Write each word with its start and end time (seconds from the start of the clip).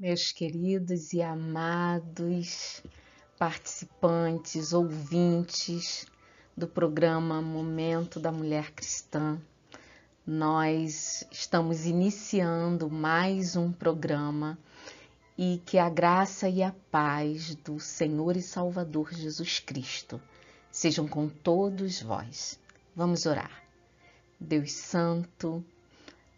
meus 0.00 0.32
queridos 0.32 1.12
e 1.12 1.20
amados 1.20 2.82
participantes, 3.38 4.72
ouvintes 4.72 6.06
do 6.56 6.66
programa 6.66 7.42
Momento 7.42 8.18
da 8.18 8.32
Mulher 8.32 8.70
Cristã. 8.70 9.38
Nós 10.26 11.22
estamos 11.30 11.84
iniciando 11.84 12.88
mais 12.88 13.56
um 13.56 13.70
programa 13.70 14.58
e 15.36 15.60
que 15.66 15.76
a 15.76 15.90
graça 15.90 16.48
e 16.48 16.62
a 16.62 16.74
paz 16.90 17.54
do 17.56 17.78
Senhor 17.78 18.38
e 18.38 18.42
Salvador 18.42 19.12
Jesus 19.12 19.58
Cristo 19.58 20.18
sejam 20.72 21.06
com 21.06 21.28
todos 21.28 22.00
vós. 22.00 22.58
Vamos 22.96 23.26
orar. 23.26 23.62
Deus 24.40 24.72
Santo, 24.72 25.62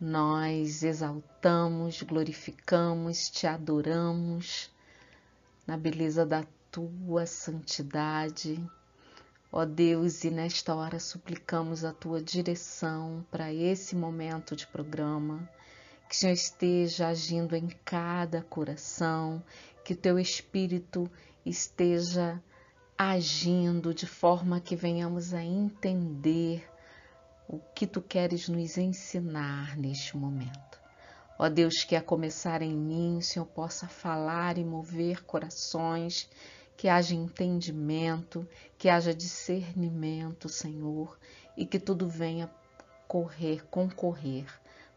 nós 0.05 0.83
exaltamos, 0.83 2.03
glorificamos, 2.03 3.31
te 3.31 3.47
adoramos 3.47 4.69
na 5.65 5.77
beleza 5.77 6.27
da 6.27 6.45
tua 6.73 7.25
santidade. 7.25 8.61
Ó 9.53 9.65
Deus, 9.65 10.25
e 10.25 10.31
nesta 10.31 10.75
hora 10.75 10.99
suplicamos 10.99 11.85
a 11.85 11.93
tua 11.93 12.21
direção 12.21 13.25
para 13.31 13.55
esse 13.55 13.95
momento 13.95 14.57
de 14.57 14.67
programa, 14.67 15.49
que 16.09 16.17
o 16.17 16.19
Senhor 16.19 16.33
esteja 16.33 17.07
agindo 17.07 17.55
em 17.55 17.69
cada 17.85 18.43
coração, 18.43 19.41
que 19.85 19.93
o 19.93 19.97
teu 19.97 20.19
Espírito 20.19 21.09
esteja 21.47 22.43
agindo 22.99 23.95
de 23.95 24.09
forma 24.09 24.61
que 24.61 24.75
venhamos 24.75 25.33
a 25.33 25.45
entender 25.45 26.72
o 27.53 27.61
que 27.75 27.87
tu 27.87 28.01
queres 28.01 28.49
nos 28.49 28.79
ensinar 28.79 29.77
neste 29.77 30.17
momento. 30.17 30.81
Ó 31.39 31.51
Deus, 31.51 31.85
que 31.85 31.95
a 31.95 32.01
começar 32.01 32.63
em 32.63 32.75
mim, 32.75 33.19
o 33.19 33.23
Senhor 33.23 33.45
possa 33.45 33.87
falar 33.87 34.57
e 34.57 34.65
mover 34.65 35.23
corações, 35.25 36.31
que 36.79 36.89
haja 36.89 37.15
entendimento, 37.15 38.49
que 38.79 38.89
haja 38.89 39.15
discernimento, 39.15 40.49
Senhor, 40.49 41.19
e 41.55 41.67
que 41.67 41.79
tudo 41.79 42.09
venha 42.09 42.51
correr, 43.07 43.63
concorrer 43.67 44.47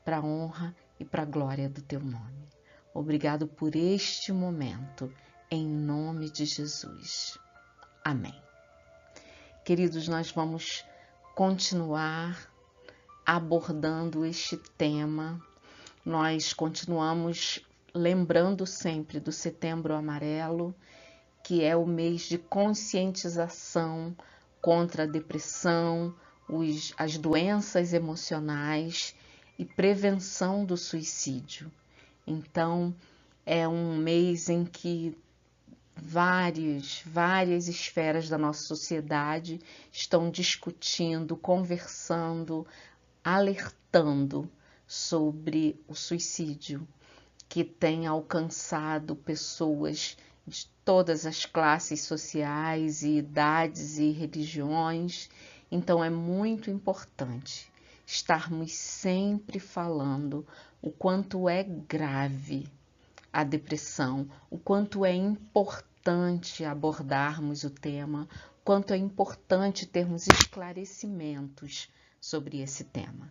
para 0.06 0.18
a 0.18 0.24
honra 0.24 0.74
e 0.98 1.04
para 1.04 1.24
a 1.24 1.26
glória 1.26 1.68
do 1.68 1.82
teu 1.82 2.00
nome. 2.00 2.48
Obrigado 2.94 3.48
por 3.48 3.76
este 3.76 4.32
momento, 4.32 5.14
em 5.52 5.68
nome 5.68 6.30
de 6.30 6.46
Jesus. 6.46 7.38
Amém. 8.02 8.42
Queridos, 9.66 10.08
nós 10.08 10.32
vamos 10.32 10.86
continuar 11.36 12.50
abordando 13.26 14.26
este 14.26 14.56
tema. 14.56 15.46
Nós 16.06 16.54
continuamos 16.54 17.60
lembrando 17.94 18.66
sempre 18.66 19.20
do 19.20 19.34
Setembro 19.34 19.94
Amarelo, 19.94 20.74
que 21.44 21.62
é 21.62 21.76
o 21.76 21.86
mês 21.86 22.22
de 22.22 22.38
conscientização 22.38 24.16
contra 24.62 25.04
a 25.04 25.06
depressão, 25.06 26.16
os, 26.48 26.94
as 26.98 27.18
doenças 27.18 27.92
emocionais 27.92 29.14
e 29.60 29.66
prevenção 29.66 30.64
do 30.64 30.78
suicídio. 30.78 31.70
Então, 32.26 32.96
é 33.46 33.68
um 33.68 33.98
mês 33.98 34.48
em 34.48 34.64
que 34.64 35.18
várias, 35.96 37.02
várias 37.06 37.68
esferas 37.68 38.28
da 38.28 38.38
nossa 38.38 38.64
sociedade 38.64 39.60
estão 39.92 40.30
discutindo, 40.30 41.38
conversando, 41.38 42.68
alertando 43.24 44.50
sobre 44.86 45.80
o 45.88 45.96
suicídio 45.96 46.88
que 47.48 47.64
tem 47.64 48.06
alcançado 48.06 49.16
pessoas 49.16 50.18
de 50.46 50.68
todas 50.84 51.26
as 51.26 51.46
classes 51.46 52.02
sociais 52.02 53.02
e 53.02 53.18
idades 53.18 53.98
e 53.98 54.12
religiões. 54.12 55.30
Então 55.72 56.04
é 56.04 56.10
muito 56.10 56.70
importante 56.70 57.72
estarmos 58.06 58.74
sempre 58.74 59.60
falando 59.60 60.46
o 60.82 60.92
quanto 60.92 61.50
é 61.50 61.64
grave 61.64 62.68
a 63.36 63.44
depressão, 63.44 64.30
o 64.50 64.58
quanto 64.58 65.04
é 65.04 65.14
importante 65.14 66.64
abordarmos 66.64 67.66
o 67.66 67.70
tema, 67.70 68.30
quanto 68.64 68.94
é 68.94 68.98
importante 68.98 69.86
termos 69.86 70.26
esclarecimentos 70.26 71.90
sobre 72.22 72.62
esse 72.62 72.86
tema. 72.86 73.30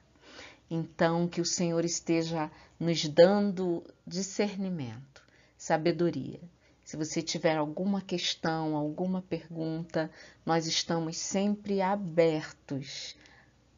Então, 0.71 1.27
que 1.27 1.41
o 1.41 1.45
Senhor 1.47 1.87
esteja 1.87 2.51
nos 2.79 3.09
dando 3.09 3.83
discernimento, 4.07 5.25
sabedoria. 5.57 6.41
Se 6.85 6.99
você 6.99 7.23
tiver 7.23 7.57
alguma 7.57 8.03
questão, 8.03 8.77
alguma 8.77 9.23
pergunta, 9.23 10.11
nós 10.45 10.67
estamos 10.67 11.17
sempre 11.17 11.81
abertos 11.81 13.17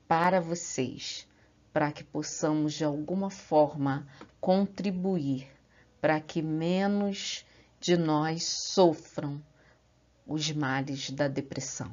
para 0.08 0.41
vocês, 0.41 1.25
para 1.72 1.93
que 1.93 2.03
possamos 2.03 2.75
de 2.75 2.82
alguma 2.82 3.31
forma 3.31 4.04
contribuir 4.41 5.54
para 6.06 6.21
que 6.21 6.41
menos 6.41 7.44
de 7.81 7.97
nós 7.97 8.44
sofram 8.44 9.43
os 10.25 10.53
males 10.53 11.11
da 11.11 11.27
depressão. 11.27 11.91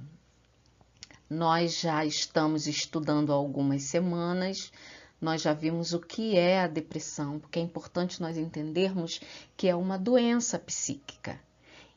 Nós 1.28 1.80
já 1.80 2.06
estamos 2.06 2.68
estudando 2.68 3.32
há 3.32 3.36
algumas 3.36 3.82
semanas, 3.82 4.72
nós 5.20 5.42
já 5.42 5.52
vimos 5.52 5.94
o 5.94 6.00
que 6.00 6.38
é 6.38 6.60
a 6.60 6.68
depressão, 6.68 7.40
porque 7.40 7.58
é 7.58 7.64
importante 7.64 8.22
nós 8.22 8.38
entendermos 8.38 9.20
que 9.58 9.68
é 9.68 9.76
uma 9.76 9.98
doença 9.98 10.60
psíquica. 10.60 11.40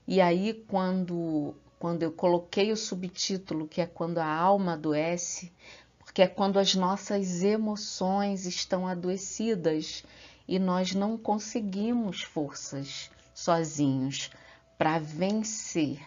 E 0.08 0.18
aí, 0.18 0.64
quando, 0.68 1.54
quando 1.78 2.02
eu 2.02 2.12
coloquei 2.12 2.72
o 2.72 2.78
subtítulo, 2.78 3.68
que 3.68 3.82
é 3.82 3.86
quando 3.86 4.16
a 4.16 4.26
alma 4.26 4.72
adoece, 4.72 5.52
porque 5.98 6.22
é 6.22 6.26
quando 6.26 6.58
as 6.58 6.74
nossas 6.74 7.42
emoções 7.42 8.46
estão 8.46 8.88
adoecidas 8.88 10.02
e 10.48 10.58
nós 10.58 10.94
não 10.94 11.16
conseguimos 11.16 12.22
forças 12.22 13.10
sozinhos 13.34 14.30
para 14.78 14.98
vencer, 14.98 16.00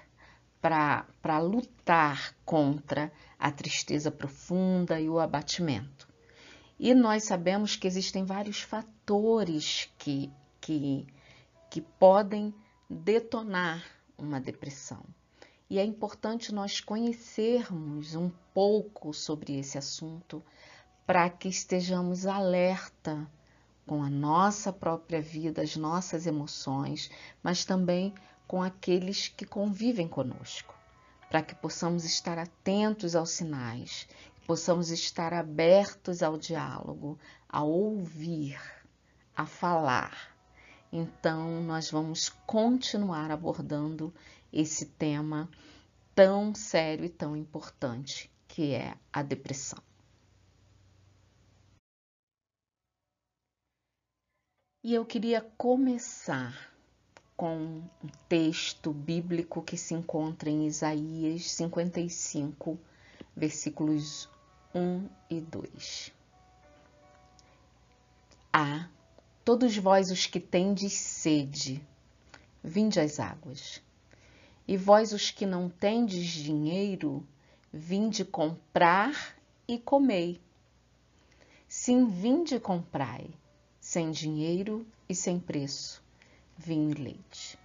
para 0.61 1.39
lutar 1.39 2.35
contra 2.45 3.11
a 3.37 3.51
tristeza 3.51 4.11
profunda 4.11 4.99
e 4.99 5.09
o 5.09 5.19
abatimento. 5.19 6.07
E 6.79 6.93
nós 6.93 7.23
sabemos 7.23 7.75
que 7.75 7.87
existem 7.87 8.23
vários 8.23 8.61
fatores 8.61 9.89
que, 9.97 10.31
que, 10.61 11.05
que 11.69 11.81
podem 11.81 12.53
detonar 12.89 13.83
uma 14.17 14.39
depressão. 14.39 15.03
E 15.69 15.77
é 15.77 15.83
importante 15.83 16.53
nós 16.53 16.79
conhecermos 16.79 18.15
um 18.15 18.31
pouco 18.53 19.13
sobre 19.13 19.59
esse 19.59 19.77
assunto 19.77 20.43
para 21.05 21.29
que 21.29 21.47
estejamos 21.47 22.25
alerta 22.25 23.29
com 23.89 24.03
a 24.03 24.09
nossa 24.09 24.71
própria 24.71 25.19
vida, 25.19 25.63
as 25.63 25.75
nossas 25.75 26.27
emoções, 26.27 27.09
mas 27.41 27.65
também 27.65 28.13
com 28.47 28.61
aqueles 28.61 29.29
que 29.29 29.47
convivem 29.47 30.07
conosco, 30.07 30.75
para 31.27 31.41
que 31.41 31.55
possamos 31.55 32.05
estar 32.05 32.37
atentos 32.37 33.15
aos 33.15 33.31
sinais, 33.31 34.07
possamos 34.45 34.91
estar 34.91 35.33
abertos 35.33 36.21
ao 36.21 36.37
diálogo, 36.37 37.17
a 37.49 37.63
ouvir, 37.63 38.61
a 39.35 39.47
falar. 39.47 40.35
Então, 40.93 41.59
nós 41.63 41.89
vamos 41.89 42.29
continuar 42.45 43.31
abordando 43.31 44.13
esse 44.53 44.85
tema 44.85 45.49
tão 46.13 46.53
sério 46.53 47.05
e 47.05 47.09
tão 47.09 47.35
importante 47.35 48.29
que 48.47 48.71
é 48.71 48.93
a 49.11 49.23
depressão. 49.23 49.88
E 54.81 54.93
eu 54.93 55.03
queria 55.03 55.41
começar 55.57 56.71
com 57.35 57.57
um 57.57 57.83
texto 58.29 58.93
bíblico 58.93 59.61
que 59.61 59.75
se 59.75 59.93
encontra 59.93 60.49
em 60.49 60.65
Isaías 60.65 61.51
55, 61.51 62.79
versículos 63.35 64.29
1 64.73 65.09
e 65.29 65.41
2. 65.41 66.13
Ah, 68.53 68.87
todos 69.43 69.75
vós 69.75 70.11
os 70.11 70.25
que 70.25 70.39
tendes 70.39 70.93
sede, 70.93 71.85
vinde 72.63 73.01
às 73.01 73.19
águas. 73.19 73.81
E 74.65 74.77
vós 74.77 75.11
os 75.11 75.29
que 75.29 75.45
não 75.45 75.67
tendes 75.69 76.25
dinheiro, 76.25 77.27
vinde 77.71 78.23
comprar 78.23 79.35
e 79.67 79.77
comei. 79.77 80.39
Sim, 81.67 82.05
vinde 82.05 82.61
comprai 82.61 83.29
sem 83.89 84.11
dinheiro 84.11 84.85
e 85.09 85.15
sem 85.15 85.39
preço, 85.39 86.03
vinho 86.55 86.91
e 86.91 86.93
leite. 86.93 87.57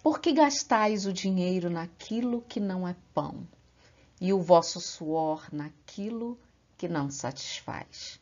Por 0.00 0.20
que 0.20 0.32
gastais 0.32 1.04
o 1.04 1.12
dinheiro 1.12 1.68
naquilo 1.68 2.42
que 2.42 2.60
não 2.60 2.86
é 2.86 2.94
pão, 3.12 3.44
e 4.20 4.32
o 4.32 4.40
vosso 4.40 4.80
suor 4.80 5.48
naquilo 5.50 6.38
que 6.78 6.86
não 6.86 7.10
satisfaz? 7.10 8.20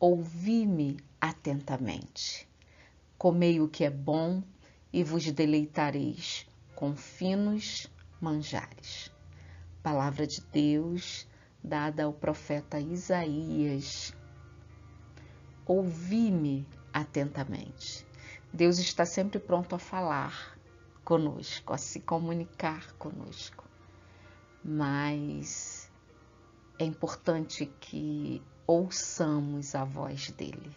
Ouvi-me 0.00 0.96
atentamente. 1.20 2.48
comei 3.18 3.60
o 3.60 3.68
que 3.68 3.84
é 3.84 3.90
bom 3.90 4.42
e 4.90 5.04
vos 5.04 5.30
deleitareis 5.30 6.46
com 6.74 6.96
finos 6.96 7.88
manjares. 8.18 9.12
Palavra 9.82 10.26
de 10.26 10.40
Deus 10.50 11.28
dada 11.62 12.04
ao 12.04 12.12
profeta 12.14 12.80
Isaías. 12.80 14.15
Ouvi-me 15.66 16.64
atentamente. 16.92 18.06
Deus 18.52 18.78
está 18.78 19.04
sempre 19.04 19.40
pronto 19.40 19.74
a 19.74 19.78
falar 19.78 20.56
conosco, 21.04 21.72
a 21.72 21.78
se 21.78 22.00
comunicar 22.00 22.92
conosco. 22.92 23.64
Mas 24.64 25.90
é 26.78 26.84
importante 26.84 27.66
que 27.80 28.40
ouçamos 28.66 29.74
a 29.74 29.84
voz 29.84 30.30
dele. 30.30 30.70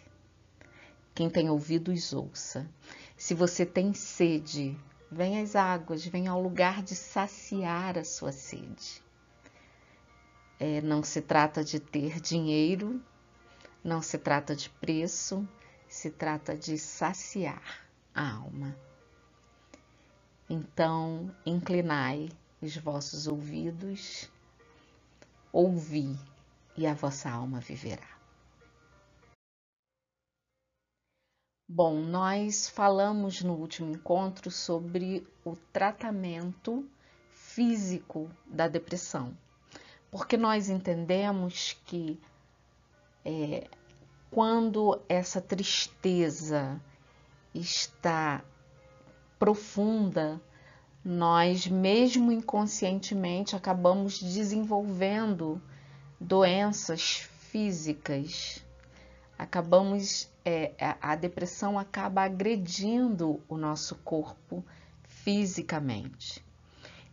Quem 1.14 1.30
tem 1.30 1.48
ouvidos, 1.50 2.12
ouça. 2.12 2.68
Se 3.16 3.34
você 3.34 3.66
tem 3.66 3.92
sede, 3.92 4.76
venha 5.10 5.42
às 5.42 5.54
águas, 5.54 6.04
venha 6.06 6.30
ao 6.30 6.42
lugar 6.42 6.82
de 6.82 6.94
saciar 6.94 7.98
a 7.98 8.04
sua 8.04 8.32
sede. 8.32 9.02
É, 10.58 10.80
não 10.80 11.02
se 11.02 11.20
trata 11.20 11.64
de 11.64 11.80
ter 11.80 12.20
dinheiro, 12.20 13.02
não 13.82 14.02
se 14.02 14.18
trata 14.18 14.54
de 14.54 14.68
preço, 14.70 15.48
se 15.88 16.10
trata 16.10 16.56
de 16.56 16.78
saciar 16.78 17.86
a 18.14 18.36
alma. 18.36 18.76
Então, 20.48 21.34
inclinai 21.46 22.30
os 22.60 22.76
vossos 22.76 23.26
ouvidos, 23.26 24.30
ouvi, 25.52 26.18
e 26.76 26.86
a 26.86 26.94
vossa 26.94 27.30
alma 27.30 27.60
viverá. 27.60 28.08
Bom, 31.68 32.00
nós 32.00 32.68
falamos 32.68 33.42
no 33.42 33.54
último 33.54 33.92
encontro 33.92 34.50
sobre 34.50 35.26
o 35.44 35.54
tratamento 35.72 36.88
físico 37.30 38.30
da 38.46 38.66
depressão, 38.66 39.36
porque 40.10 40.36
nós 40.36 40.68
entendemos 40.68 41.78
que 41.84 42.20
é, 43.24 43.66
quando 44.30 45.00
essa 45.08 45.40
tristeza 45.40 46.80
está 47.54 48.44
profunda, 49.38 50.40
nós, 51.04 51.66
mesmo 51.66 52.30
inconscientemente, 52.30 53.56
acabamos 53.56 54.20
desenvolvendo 54.20 55.60
doenças 56.20 57.28
físicas 57.50 58.62
acabamos, 59.40 60.28
é, 60.44 60.72
a 61.00 61.16
depressão 61.16 61.78
acaba 61.78 62.22
agredindo 62.22 63.40
o 63.48 63.56
nosso 63.56 63.94
corpo 63.96 64.62
fisicamente. 65.02 66.44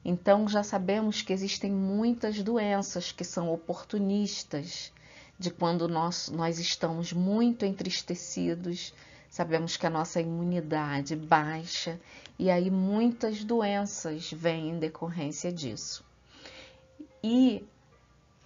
Então, 0.04 0.48
já 0.48 0.62
sabemos 0.62 1.22
que 1.22 1.32
existem 1.32 1.72
muitas 1.72 2.44
doenças 2.44 3.14
que 3.14 3.24
são 3.24 3.52
oportunistas, 3.52 4.92
de 5.38 5.52
quando 5.52 5.88
nós, 5.88 6.30
nós 6.30 6.60
estamos 6.60 7.14
muito 7.14 7.66
entristecidos, 7.66 8.94
sabemos 9.30 9.78
que 9.78 9.86
a 9.86 9.90
nossa 9.90 10.20
imunidade 10.20 11.16
baixa 11.16 12.00
e 12.40 12.50
aí 12.50 12.72
muitas 12.72 13.44
doenças 13.44 14.32
vêm 14.32 14.70
em 14.70 14.80
decorrência 14.80 15.52
disso. 15.52 16.04
E 17.24 17.68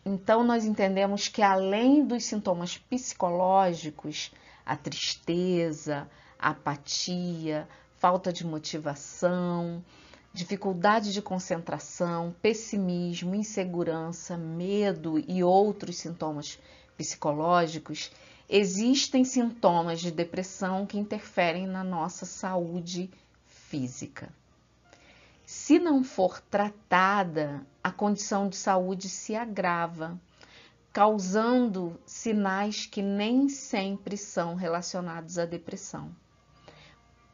então, 0.06 0.44
nós 0.44 0.66
entendemos 0.66 1.28
que 1.28 1.44
além 1.44 2.04
dos 2.04 2.26
sintomas 2.26 2.76
psicológicos, 2.76 4.32
a 4.66 4.76
tristeza, 4.76 6.10
a 6.40 6.50
apatia, 6.50 7.68
falta 8.00 8.34
de 8.34 8.46
motivação, 8.46 9.84
dificuldade 10.34 11.14
de 11.14 11.22
concentração, 11.22 12.34
pessimismo, 12.42 13.36
insegurança, 13.36 14.36
medo 14.36 15.20
e 15.28 15.44
outros 15.44 15.98
sintomas 15.98 16.58
psicológicos, 17.08 18.12
existem 18.48 19.24
sintomas 19.24 20.00
de 20.00 20.12
depressão 20.12 20.86
que 20.86 20.98
interferem 20.98 21.66
na 21.66 21.84
nossa 21.84 22.26
saúde 22.26 23.10
física. 23.46 24.30
Se 25.46 25.80
não 25.80 26.04
for 26.04 26.40
tratada, 26.40 27.66
a 27.84 27.92
condição 27.92 28.48
de 28.48 28.56
saúde 28.56 29.10
se 29.10 29.36
agrava, 29.36 30.20
causando 30.94 32.00
sinais 32.06 32.86
que 32.86 33.02
nem 33.02 33.50
sempre 33.50 34.16
são 34.18 34.56
relacionados 34.56 35.38
à 35.38 35.46
depressão. 35.46 36.16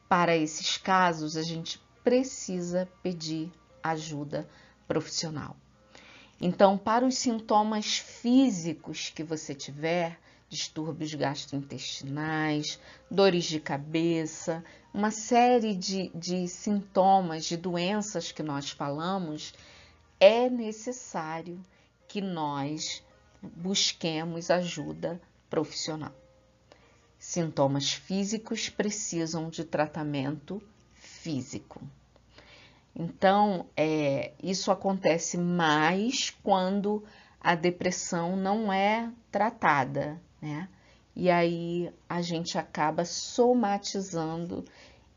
Para 0.08 0.36
esses 0.36 0.78
casos, 0.78 1.36
a 1.36 1.44
gente 1.44 1.81
precisa 2.04 2.88
pedir 3.04 3.52
ajuda 3.84 4.48
profissional. 4.88 5.56
Então, 6.39 6.78
para 6.78 7.06
os 7.06 7.18
sintomas 7.18 7.98
físicos 7.98 9.10
que 9.10 9.24
você 9.24 9.56
tiver, 9.56 10.19
distúrbios 10.50 11.13
gastrointestinais, 11.13 12.80
dores 13.10 13.45
de 13.45 13.60
cabeça, 13.60 14.63
uma 14.94 15.12
série 15.12 15.75
de, 15.75 16.10
de 16.10 16.48
sintomas, 16.48 17.45
de 17.45 17.57
doenças 17.57 18.31
que 18.31 18.44
nós 18.44 18.69
falamos, 18.69 19.54
é 20.19 20.50
necessário 20.50 21.60
que 22.07 22.22
nós 22.22 23.04
busquemos 23.42 24.50
ajuda 24.50 25.19
profissional. 25.50 26.13
Sintomas 27.19 27.92
físicos 27.92 28.69
precisam 28.69 29.50
de 29.50 29.63
tratamento 29.63 30.62
físico. 30.94 31.81
Então, 33.00 33.70
é, 33.78 34.34
isso 34.42 34.72
acontece 34.72 35.38
mais 35.38 36.32
quando 36.42 37.04
a 37.40 37.54
depressão 37.54 38.36
não 38.36 38.74
é 38.74 39.14
tratada, 39.32 40.20
né? 40.42 40.68
E 41.16 41.30
aí 41.30 41.94
a 42.10 42.24
gente 42.24 42.58
acaba 42.58 43.06
somatizando 43.06 44.66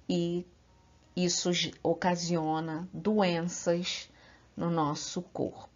e 0.07 0.47
isso 1.17 1.51
ocasiona 1.83 2.87
doenças 2.93 4.11
no 4.55 4.71
nosso 4.71 5.23
corpo. 5.23 5.71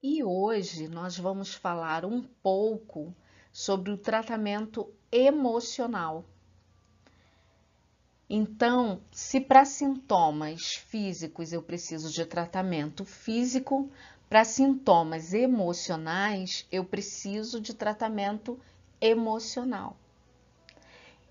E 0.00 0.22
hoje 0.22 0.86
nós 0.86 1.18
vamos 1.18 1.54
falar 1.54 2.04
um 2.04 2.22
pouco 2.22 3.12
sobre 3.52 3.90
o 3.90 3.98
tratamento 3.98 4.94
emocional. 5.10 6.24
Então, 8.28 9.00
se 9.12 9.40
para 9.40 9.64
sintomas 9.64 10.74
físicos 10.74 11.52
eu 11.52 11.62
preciso 11.62 12.10
de 12.10 12.26
tratamento 12.26 13.04
físico, 13.04 13.88
para 14.28 14.44
sintomas 14.44 15.32
emocionais, 15.32 16.66
eu 16.72 16.84
preciso 16.84 17.60
de 17.60 17.72
tratamento 17.72 18.58
emocional. 19.00 19.96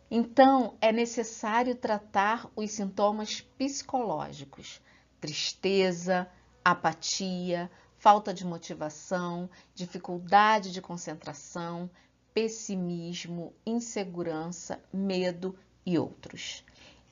Então, 0.10 0.76
é 0.80 0.94
necessário 0.94 1.76
tratar 1.76 2.50
os 2.56 2.72
sintomas 2.72 3.42
psicológicos: 3.42 4.82
tristeza, 5.20 6.30
apatia, 6.64 7.70
falta 7.98 8.34
de 8.34 8.46
motivação, 8.46 9.50
dificuldade 9.74 10.72
de 10.72 10.82
concentração, 10.82 11.90
pessimismo, 12.34 13.52
insegurança, 13.66 14.82
medo 14.94 15.58
e 15.86 15.98
outros. 16.00 16.64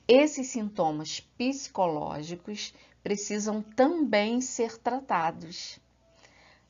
Esses 0.06 0.48
sintomas 0.48 1.20
psicológicos 1.20 2.74
precisam 3.02 3.62
também 3.62 4.40
ser 4.40 4.78
tratados. 4.78 5.78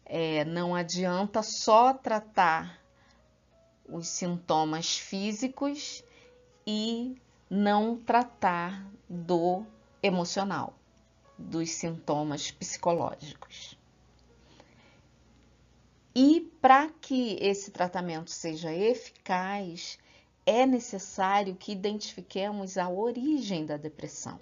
É, 0.04 0.44
não 0.44 0.74
adianta 0.74 1.42
só 1.42 1.92
tratar 1.92 2.80
os 3.88 4.06
sintomas 4.08 4.96
físicos 4.96 6.04
e 6.66 7.16
não 7.50 7.96
tratar 7.96 8.86
do 9.08 9.64
emocional, 10.02 10.74
dos 11.36 11.70
sintomas 11.70 12.50
psicológicos. 12.50 13.78
E 16.14 16.52
para 16.60 16.88
que 17.00 17.36
esse 17.40 17.72
tratamento 17.72 18.30
seja 18.30 18.72
eficaz, 18.72 19.98
é 20.46 20.66
necessário 20.66 21.54
que 21.54 21.72
identifiquemos 21.72 22.76
a 22.76 22.88
origem 22.88 23.64
da 23.64 23.76
depressão. 23.76 24.38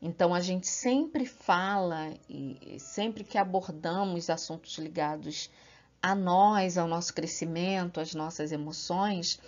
Então, 0.00 0.34
a 0.34 0.40
gente 0.40 0.66
sempre 0.66 1.24
fala 1.24 2.12
e 2.28 2.78
sempre 2.78 3.24
que 3.24 3.38
abordamos 3.38 4.28
assuntos 4.28 4.76
ligados 4.76 5.50
a 6.02 6.14
nós, 6.14 6.76
ao 6.76 6.86
nosso 6.86 7.14
crescimento, 7.14 8.00
às 8.00 8.14
nossas 8.14 8.52
emoções, 8.52 9.40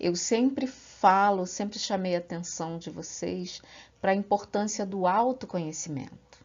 eu 0.00 0.16
sempre 0.16 0.66
falo, 0.66 1.46
sempre 1.46 1.78
chamei 1.78 2.16
a 2.16 2.18
atenção 2.18 2.78
de 2.78 2.90
vocês 2.90 3.62
para 4.00 4.10
a 4.10 4.16
importância 4.16 4.84
do 4.84 5.06
autoconhecimento. 5.06 6.44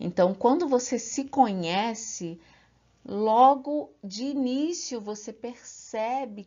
Então, 0.00 0.32
quando 0.32 0.66
você 0.66 0.98
se 0.98 1.24
conhece, 1.24 2.40
logo 3.04 3.90
de 4.02 4.24
início 4.24 4.98
você 4.98 5.30
percebe 5.34 5.81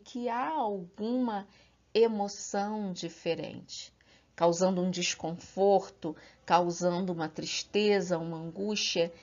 que 0.04 0.30
há 0.30 0.50
alguma 0.50 1.48
emoção 1.94 2.92
diferente, 2.92 3.94
causando 4.36 4.82
um 4.82 4.90
desconforto, 4.90 6.16
causando 6.46 7.14
uma 7.14 7.30
tristeza, 7.30 8.18
uma 8.18 8.38
angústia. 8.38 9.14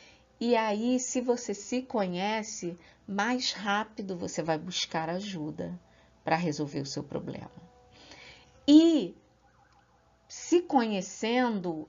E 0.41 0.57
aí, 0.57 0.99
se 0.99 1.21
você 1.21 1.53
se 1.55 1.83
conhece, 1.83 2.79
mais 3.07 3.53
rápido 3.53 4.17
você 4.17 4.43
vai 4.43 4.59
buscar 4.59 5.09
ajuda 5.09 5.79
para 6.25 6.37
resolver 6.37 6.81
o 6.81 6.87
seu 6.87 7.03
problema. 7.03 7.51
E 8.67 9.15
se 10.29 10.63
conhecendo, 10.63 11.89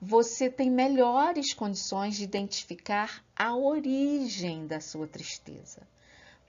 você 0.00 0.50
tem 0.50 0.70
melhores 0.70 1.54
condições 1.54 2.16
de 2.16 2.24
identificar 2.24 3.24
a 3.36 3.54
origem 3.54 4.66
da 4.66 4.80
sua 4.80 5.06
tristeza. 5.06 5.86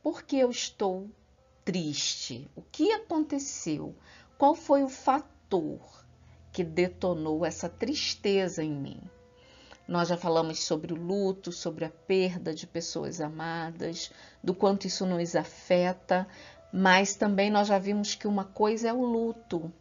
Por 0.02 0.24
que 0.24 0.38
eu 0.38 0.50
estou 0.50 1.10
triste? 1.66 2.48
O 2.56 2.62
que 2.62 2.92
aconteceu? 2.92 3.96
Qual 4.38 4.54
foi 4.54 4.84
o 4.84 4.90
fator 4.90 5.82
que 6.54 6.64
detonou 6.64 7.44
essa 7.44 7.68
tristeza 7.68 8.64
em 8.64 8.72
mim? 8.72 9.02
Nós 9.88 10.08
já 10.08 10.18
falamos 10.18 10.64
sobre 10.64 10.94
o 10.94 10.96
luto, 10.96 11.52
sobre 11.52 11.86
a 11.86 11.90
perda 11.90 12.54
de 12.54 12.66
pessoas 12.66 13.20
amadas, 13.20 14.12
do 14.44 14.54
quanto 14.54 14.88
isso 14.88 15.06
nos 15.06 15.36
afeta, 15.36 16.28
mas 16.72 17.16
também 17.16 17.50
nós 17.50 17.68
já 17.68 17.78
vimos 17.78 18.16
que 18.16 18.28
uma 18.28 18.46
coisa 18.46 18.90
é 18.90 18.94
o 18.94 19.04
luto, 19.04 19.72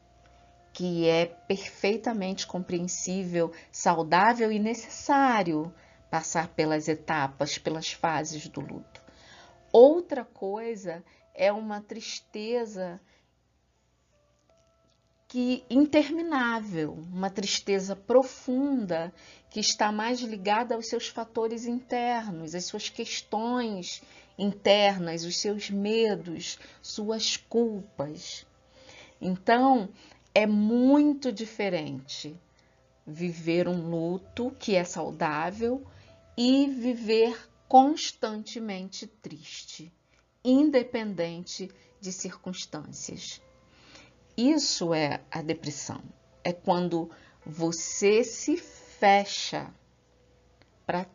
que 0.72 1.08
é 1.08 1.26
perfeitamente 1.26 2.46
compreensível, 2.46 3.52
saudável 3.70 4.50
e 4.50 4.58
necessário 4.58 5.72
passar 6.10 6.48
pelas 6.48 6.86
etapas, 6.86 7.56
pelas 7.56 7.92
fases 7.92 8.46
do 8.48 8.60
luto. 8.60 9.02
Outra 9.72 10.24
coisa 10.24 11.02
é 11.34 11.52
uma 11.52 11.80
tristeza 11.80 13.00
que 15.28 15.64
interminável, 15.68 16.92
uma 16.92 17.28
tristeza 17.28 17.96
profunda 17.96 19.12
que 19.50 19.58
está 19.58 19.90
mais 19.90 20.20
ligada 20.20 20.76
aos 20.76 20.86
seus 20.86 21.08
fatores 21.08 21.66
internos, 21.66 22.54
às 22.54 22.66
suas 22.66 22.88
questões 22.88 24.00
internas, 24.38 25.24
os 25.24 25.36
seus 25.38 25.70
medos, 25.70 26.58
suas 26.80 27.36
culpas. 27.36 28.46
Então, 29.20 29.88
é 30.32 30.46
muito 30.46 31.32
diferente 31.32 32.36
viver 33.06 33.68
um 33.68 33.88
luto 33.90 34.50
que 34.58 34.74
é 34.74 34.84
saudável 34.84 35.84
e 36.36 36.68
viver 36.68 37.36
constantemente 37.68 39.06
triste, 39.06 39.92
independente 40.44 41.70
de 42.00 42.12
circunstâncias. 42.12 43.40
Isso 44.36 44.92
é 44.92 45.20
a 45.30 45.40
depressão. 45.40 46.02
É 46.42 46.52
quando 46.52 47.10
você 47.46 48.22
se 48.22 48.56
fecha 48.56 49.72
para 50.84 51.06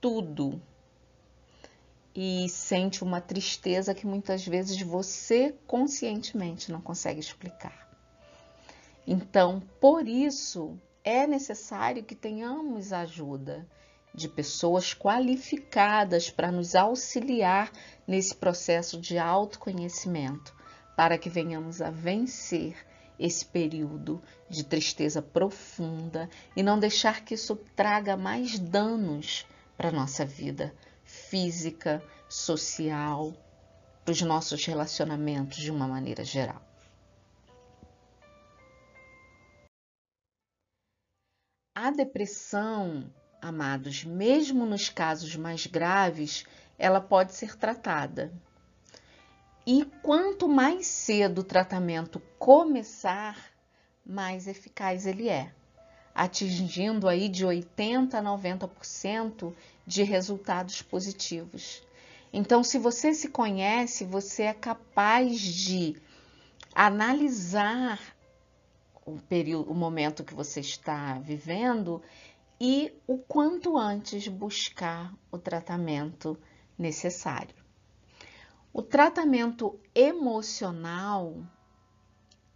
tudo 0.00 0.60
e 2.14 2.48
sente 2.48 3.04
uma 3.04 3.20
tristeza 3.20 3.94
que 3.94 4.06
muitas 4.06 4.46
vezes 4.46 4.80
você 4.80 5.54
conscientemente 5.66 6.72
não 6.72 6.80
consegue 6.80 7.20
explicar. 7.20 7.88
Então, 9.06 9.60
por 9.80 10.06
isso, 10.06 10.78
é 11.04 11.26
necessário 11.26 12.04
que 12.04 12.14
tenhamos 12.14 12.92
ajuda 12.92 13.66
de 14.14 14.28
pessoas 14.28 14.94
qualificadas 14.94 16.30
para 16.30 16.50
nos 16.50 16.74
auxiliar 16.74 17.70
nesse 18.06 18.34
processo 18.34 19.00
de 19.00 19.18
autoconhecimento, 19.18 20.54
para 20.96 21.16
que 21.16 21.30
venhamos 21.30 21.80
a 21.80 21.90
vencer 21.90 22.76
esse 23.18 23.44
período 23.44 24.22
de 24.48 24.64
tristeza 24.64 25.20
profunda 25.20 26.28
e 26.56 26.62
não 26.62 26.78
deixar 26.78 27.24
que 27.24 27.34
isso 27.34 27.54
traga 27.76 28.16
mais 28.16 28.58
danos 28.58 29.46
para 29.76 29.92
nossa 29.92 30.24
vida 30.24 30.74
física, 31.04 32.02
social, 32.28 33.34
para 34.04 34.12
os 34.12 34.22
nossos 34.22 34.64
relacionamentos 34.64 35.58
de 35.58 35.70
uma 35.70 35.86
maneira 35.86 36.24
geral. 36.24 36.62
A 41.74 41.90
depressão, 41.90 43.12
amados, 43.40 44.04
mesmo 44.04 44.66
nos 44.66 44.88
casos 44.88 45.34
mais 45.36 45.66
graves, 45.66 46.44
ela 46.78 47.00
pode 47.00 47.34
ser 47.34 47.56
tratada. 47.56 48.32
E 49.66 49.84
quanto 50.02 50.48
mais 50.48 50.86
cedo 50.86 51.40
o 51.40 51.44
tratamento 51.44 52.20
começar, 52.38 53.36
mais 54.04 54.46
eficaz 54.46 55.06
ele 55.06 55.28
é, 55.28 55.52
atingindo 56.14 57.08
aí 57.08 57.28
de 57.28 57.44
80 57.44 58.18
a 58.18 58.22
90% 58.22 59.54
de 59.86 60.02
resultados 60.02 60.82
positivos. 60.82 61.82
Então, 62.32 62.62
se 62.62 62.78
você 62.78 63.12
se 63.12 63.28
conhece, 63.28 64.04
você 64.04 64.44
é 64.44 64.54
capaz 64.54 65.40
de 65.40 65.96
analisar 66.74 67.98
o 69.04 69.18
período, 69.18 69.70
o 69.70 69.74
momento 69.74 70.24
que 70.24 70.34
você 70.34 70.60
está 70.60 71.18
vivendo 71.18 72.02
e 72.60 72.92
o 73.06 73.16
quanto 73.16 73.78
antes 73.78 74.28
buscar 74.28 75.14
o 75.32 75.38
tratamento 75.38 76.38
necessário. 76.78 77.56
O 78.72 78.82
tratamento 78.82 79.80
emocional 79.94 81.42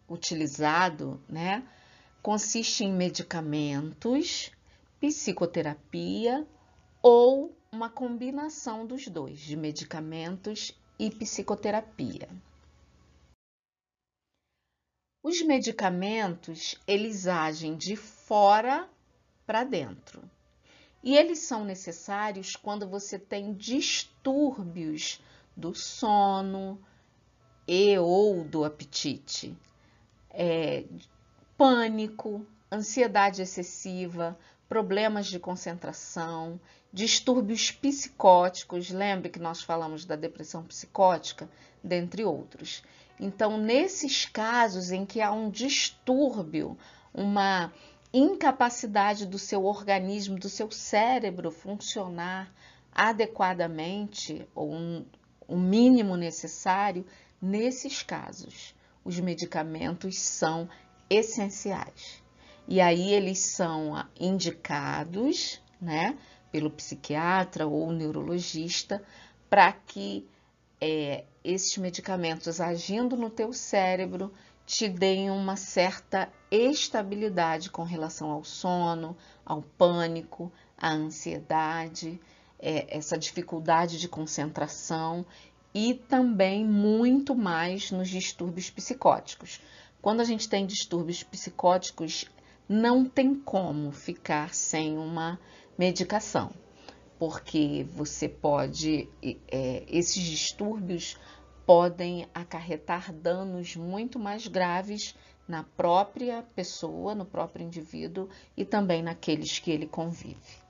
utilizado, 0.08 1.20
né, 1.28 1.66
consiste 2.22 2.84
em 2.84 2.92
medicamentos, 2.92 4.52
psicoterapia 5.00 6.46
ou 7.02 7.56
uma 7.72 7.90
combinação 7.90 8.86
dos 8.86 9.08
dois, 9.08 9.40
de 9.40 9.56
medicamentos 9.56 10.78
e 10.98 11.10
psicoterapia. 11.10 12.28
Os 15.22 15.40
medicamentos, 15.42 16.78
eles 16.86 17.26
agem 17.26 17.76
de 17.76 17.96
fora 17.96 18.88
para 19.46 19.64
dentro. 19.64 20.22
E 21.02 21.16
eles 21.16 21.40
são 21.40 21.64
necessários 21.64 22.56
quando 22.56 22.88
você 22.88 23.18
tem 23.18 23.52
distúrbios 23.52 25.20
do 25.56 25.74
sono 25.74 26.80
e 27.68 27.98
ou 27.98 28.42
do 28.44 28.64
apetite, 28.64 29.56
é, 30.30 30.84
pânico, 31.56 32.46
ansiedade 32.72 33.42
excessiva, 33.42 34.36
problemas 34.68 35.26
de 35.26 35.38
concentração, 35.38 36.58
distúrbios 36.92 37.70
psicóticos. 37.70 38.90
Lembre 38.90 39.28
que 39.28 39.38
nós 39.38 39.62
falamos 39.62 40.04
da 40.04 40.16
depressão 40.16 40.64
psicótica, 40.64 41.48
dentre 41.82 42.24
outros. 42.24 42.82
Então, 43.20 43.58
nesses 43.58 44.24
casos 44.24 44.90
em 44.90 45.04
que 45.04 45.20
há 45.20 45.30
um 45.30 45.50
distúrbio, 45.50 46.76
uma 47.12 47.72
incapacidade 48.16 49.26
do 49.26 49.38
seu 49.38 49.64
organismo, 49.64 50.38
do 50.38 50.48
seu 50.48 50.70
cérebro 50.70 51.50
funcionar 51.50 52.54
adequadamente, 52.92 54.46
ou 54.54 54.72
um, 54.72 55.04
o 55.48 55.56
mínimo 55.56 56.16
necessário, 56.16 57.04
nesses 57.42 58.04
casos, 58.04 58.72
os 59.04 59.18
medicamentos 59.18 60.16
são 60.16 60.68
essenciais. 61.10 62.22
E 62.68 62.80
aí 62.80 63.12
eles 63.12 63.40
são 63.40 64.06
indicados, 64.18 65.60
né, 65.80 66.16
pelo 66.52 66.70
psiquiatra 66.70 67.66
ou 67.66 67.90
neurologista 67.92 69.02
para 69.50 69.72
que 69.72 70.26
é, 70.80 71.24
esses 71.42 71.76
medicamentos 71.76 72.60
agindo 72.60 73.16
no 73.16 73.28
teu 73.28 73.52
cérebro 73.52 74.32
te 74.66 74.88
deem 74.88 75.30
uma 75.30 75.56
certa 75.56 76.32
estabilidade 76.50 77.70
com 77.70 77.82
relação 77.82 78.30
ao 78.30 78.44
sono, 78.44 79.16
ao 79.44 79.62
pânico, 79.62 80.50
à 80.76 80.92
ansiedade, 80.92 82.20
é, 82.58 82.96
essa 82.96 83.18
dificuldade 83.18 83.98
de 83.98 84.08
concentração 84.08 85.24
e 85.74 85.94
também 85.94 86.64
muito 86.64 87.34
mais 87.34 87.90
nos 87.90 88.08
distúrbios 88.08 88.70
psicóticos. 88.70 89.60
Quando 90.00 90.20
a 90.20 90.24
gente 90.24 90.48
tem 90.48 90.66
distúrbios 90.66 91.22
psicóticos, 91.22 92.26
não 92.68 93.04
tem 93.04 93.34
como 93.34 93.92
ficar 93.92 94.54
sem 94.54 94.96
uma 94.96 95.38
medicação 95.76 96.52
porque 97.18 97.86
você 97.90 98.28
pode, 98.28 99.08
é, 99.22 99.84
esses 99.88 100.22
distúrbios 100.22 101.16
podem 101.66 102.28
acarretar 102.34 103.12
danos 103.12 103.76
muito 103.76 104.18
mais 104.18 104.46
graves 104.46 105.14
na 105.46 105.62
própria 105.62 106.42
pessoa, 106.54 107.14
no 107.14 107.24
próprio 107.24 107.64
indivíduo 107.64 108.28
e 108.56 108.64
também 108.64 109.02
naqueles 109.02 109.58
que 109.58 109.70
ele 109.70 109.86
convive. 109.86 110.64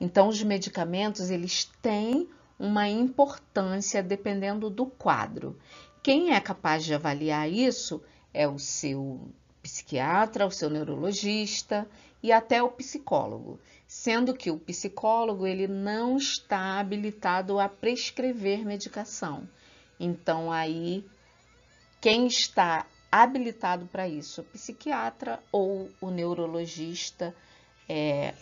Então, 0.00 0.28
os 0.28 0.42
medicamentos 0.42 1.30
eles 1.30 1.70
têm 1.80 2.28
uma 2.58 2.88
importância 2.88 4.02
dependendo 4.02 4.70
do 4.70 4.86
quadro. 4.86 5.58
Quem 6.02 6.34
é 6.34 6.40
capaz 6.40 6.84
de 6.84 6.94
avaliar 6.94 7.50
isso 7.50 8.02
é 8.32 8.46
o 8.46 8.58
seu 8.58 9.20
psiquiatra, 9.62 10.46
o 10.46 10.50
seu 10.50 10.68
neurologista 10.68 11.86
e 12.22 12.32
até 12.32 12.62
o 12.62 12.70
psicólogo, 12.70 13.60
sendo 13.86 14.34
que 14.34 14.50
o 14.50 14.58
psicólogo 14.58 15.46
ele 15.46 15.66
não 15.66 16.16
está 16.16 16.78
habilitado 16.78 17.58
a 17.58 17.68
prescrever 17.68 18.64
medicação. 18.64 19.48
Então 20.02 20.50
aí 20.50 21.08
quem 22.00 22.26
está 22.26 22.84
habilitado 23.10 23.86
para 23.86 24.08
isso, 24.08 24.40
o 24.40 24.44
psiquiatra 24.44 25.40
ou 25.52 25.88
o 26.00 26.10
neurologista, 26.10 27.32
é, 27.88 28.34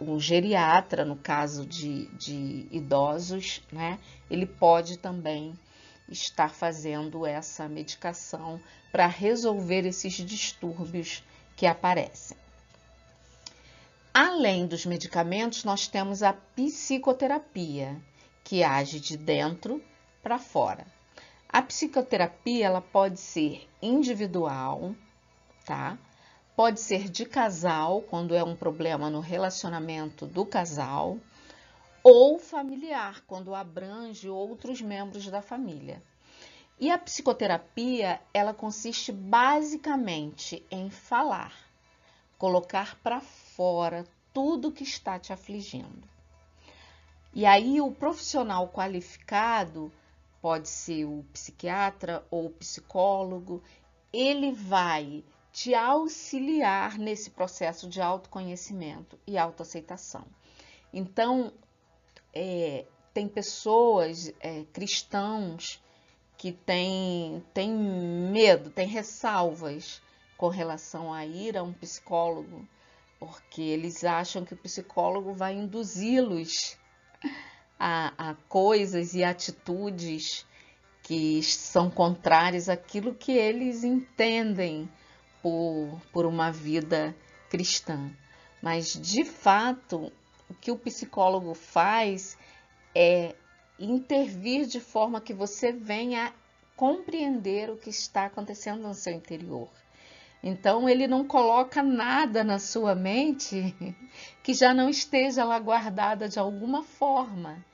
um 0.00 0.18
geriatra, 0.18 1.04
no 1.04 1.14
caso 1.14 1.64
de, 1.64 2.06
de 2.16 2.66
idosos, 2.72 3.62
né? 3.70 4.00
Ele 4.28 4.46
pode 4.46 4.98
também 4.98 5.56
estar 6.08 6.52
fazendo 6.52 7.24
essa 7.24 7.68
medicação 7.68 8.60
para 8.90 9.06
resolver 9.06 9.86
esses 9.86 10.14
distúrbios 10.14 11.22
que 11.54 11.66
aparecem. 11.66 12.36
Além 14.12 14.66
dos 14.66 14.84
medicamentos, 14.84 15.62
nós 15.62 15.86
temos 15.86 16.24
a 16.24 16.32
psicoterapia, 16.32 17.96
que 18.42 18.64
age 18.64 18.98
de 18.98 19.16
dentro 19.16 19.80
para 20.22 20.38
fora. 20.38 20.86
A 21.48 21.62
psicoterapia 21.62 22.66
ela 22.66 22.80
pode 22.80 23.18
ser 23.18 23.68
individual, 23.80 24.94
tá? 25.64 25.96
Pode 26.54 26.80
ser 26.80 27.08
de 27.08 27.24
casal, 27.24 28.02
quando 28.02 28.34
é 28.34 28.42
um 28.42 28.56
problema 28.56 29.08
no 29.08 29.20
relacionamento 29.20 30.26
do 30.26 30.44
casal, 30.44 31.18
ou 32.02 32.38
familiar, 32.38 33.22
quando 33.26 33.54
abrange 33.54 34.28
outros 34.28 34.80
membros 34.80 35.26
da 35.28 35.40
família. 35.40 36.02
E 36.80 36.90
a 36.90 36.98
psicoterapia, 36.98 38.20
ela 38.32 38.54
consiste 38.54 39.10
basicamente 39.10 40.64
em 40.70 40.90
falar, 40.90 41.52
colocar 42.36 42.96
para 43.02 43.20
fora 43.20 44.04
tudo 44.32 44.70
que 44.70 44.84
está 44.84 45.18
te 45.18 45.32
afligindo. 45.32 46.08
E 47.34 47.44
aí 47.44 47.80
o 47.80 47.90
profissional 47.90 48.68
qualificado, 48.68 49.92
pode 50.40 50.68
ser 50.68 51.04
o 51.04 51.24
psiquiatra 51.32 52.24
ou 52.30 52.46
o 52.46 52.50
psicólogo, 52.50 53.62
ele 54.12 54.52
vai 54.52 55.24
te 55.52 55.74
auxiliar 55.74 56.98
nesse 56.98 57.30
processo 57.30 57.88
de 57.88 58.00
autoconhecimento 58.00 59.18
e 59.26 59.36
autoaceitação. 59.36 60.24
Então, 60.92 61.52
é, 62.32 62.86
tem 63.12 63.26
pessoas, 63.26 64.32
é, 64.40 64.64
cristãos, 64.72 65.82
que 66.36 66.52
têm, 66.52 67.44
têm 67.52 67.72
medo, 67.72 68.70
têm 68.70 68.86
ressalvas 68.86 70.00
com 70.36 70.48
relação 70.48 71.12
a 71.12 71.26
ir 71.26 71.58
a 71.58 71.64
um 71.64 71.72
psicólogo, 71.72 72.66
porque 73.18 73.60
eles 73.60 74.04
acham 74.04 74.44
que 74.44 74.54
o 74.54 74.56
psicólogo 74.56 75.34
vai 75.34 75.54
induzi-los 75.54 76.78
a, 77.78 78.30
a 78.30 78.34
coisas 78.48 79.14
e 79.14 79.22
atitudes 79.22 80.46
que 81.02 81.42
são 81.42 81.90
contrárias 81.90 82.68
àquilo 82.68 83.14
que 83.14 83.32
eles 83.32 83.84
entendem 83.84 84.88
por, 85.42 86.00
por 86.12 86.26
uma 86.26 86.50
vida 86.50 87.14
cristã. 87.48 88.10
Mas, 88.60 88.92
de 88.92 89.24
fato, 89.24 90.12
o 90.50 90.54
que 90.54 90.70
o 90.70 90.76
psicólogo 90.76 91.54
faz 91.54 92.36
é 92.94 93.34
intervir 93.78 94.66
de 94.66 94.80
forma 94.80 95.20
que 95.20 95.32
você 95.32 95.72
venha 95.72 96.34
compreender 96.76 97.70
o 97.70 97.76
que 97.76 97.90
está 97.90 98.26
acontecendo 98.26 98.82
no 98.82 98.94
seu 98.94 99.12
interior. 99.12 99.68
Então, 100.42 100.88
ele 100.88 101.06
não 101.08 101.26
coloca 101.26 101.82
nada 101.82 102.44
na 102.44 102.58
sua 102.58 102.94
mente 102.94 103.74
que 104.42 104.54
já 104.54 104.72
não 104.72 104.88
esteja 104.88 105.44
lá 105.44 105.58
guardada 105.58 106.28
de 106.28 106.38
alguma 106.38 106.82
forma. 106.82 107.64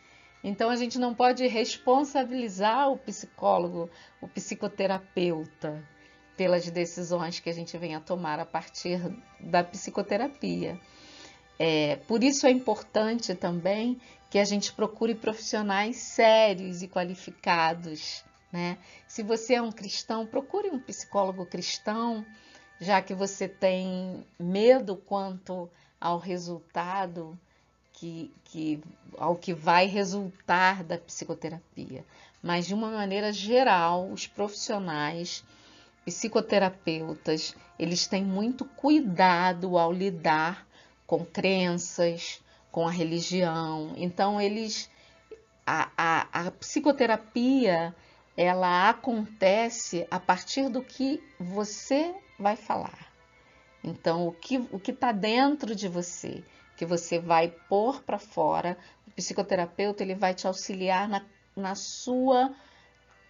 Então, 0.42 0.70
a 0.70 0.76
gente 0.76 0.98
não 0.98 1.14
pode 1.14 1.46
responsabilizar 1.46 2.90
o 2.90 2.98
psicólogo, 2.98 3.90
o 4.20 4.28
psicoterapeuta, 4.28 5.82
pelas 6.36 6.68
decisões 6.70 7.38
que 7.38 7.48
a 7.48 7.52
gente 7.52 7.76
venha 7.78 8.00
tomar 8.00 8.40
a 8.40 8.46
partir 8.46 9.00
da 9.40 9.62
psicoterapia. 9.62 10.78
É, 11.58 11.96
por 12.08 12.24
isso 12.24 12.46
é 12.46 12.50
importante 12.50 13.34
também 13.34 14.00
que 14.28 14.38
a 14.38 14.44
gente 14.44 14.72
procure 14.72 15.14
profissionais 15.14 15.96
sérios 15.96 16.82
e 16.82 16.88
qualificados. 16.88 18.24
Né? 18.52 18.78
Se 19.06 19.22
você 19.22 19.54
é 19.54 19.62
um 19.62 19.70
cristão, 19.70 20.26
procure 20.26 20.70
um 20.70 20.78
psicólogo 20.78 21.46
cristão, 21.46 22.26
já 22.80 23.00
que 23.00 23.14
você 23.14 23.48
tem 23.48 24.24
medo 24.38 24.96
quanto 24.96 25.70
ao 26.00 26.18
resultado 26.18 27.38
que, 27.92 28.32
que 28.44 28.82
ao 29.16 29.36
que 29.36 29.54
vai 29.54 29.86
resultar 29.86 30.82
da 30.84 30.98
psicoterapia. 30.98 32.04
Mas 32.42 32.66
de 32.66 32.74
uma 32.74 32.90
maneira 32.90 33.32
geral, 33.32 34.10
os 34.10 34.26
profissionais 34.26 35.42
psicoterapeutas, 36.04 37.56
eles 37.78 38.06
têm 38.06 38.22
muito 38.22 38.64
cuidado 38.64 39.78
ao 39.78 39.92
lidar 39.92 40.66
com 41.06 41.24
crenças, 41.24 42.42
com 42.70 42.86
a 42.86 42.90
religião. 42.90 43.94
Então, 43.96 44.40
eles. 44.40 44.90
A, 45.66 45.88
a, 45.96 46.46
a 46.46 46.50
psicoterapia 46.50 47.94
ela 48.36 48.90
acontece 48.90 50.06
a 50.10 50.20
partir 50.20 50.68
do 50.68 50.82
que 50.82 51.22
você 51.40 52.14
vai 52.38 52.56
falar. 52.56 53.12
Então, 53.82 54.26
o 54.26 54.32
que 54.32 54.58
o 54.58 54.76
está 54.76 55.12
dentro 55.12 55.74
de 55.74 55.88
você, 55.88 56.42
que 56.76 56.86
você 56.86 57.18
vai 57.18 57.48
pôr 57.68 58.02
para 58.02 58.18
fora, 58.18 58.78
o 59.06 59.10
psicoterapeuta 59.10 60.02
ele 60.02 60.14
vai 60.14 60.34
te 60.34 60.46
auxiliar 60.46 61.08
na, 61.08 61.24
na 61.54 61.74
sua 61.74 62.54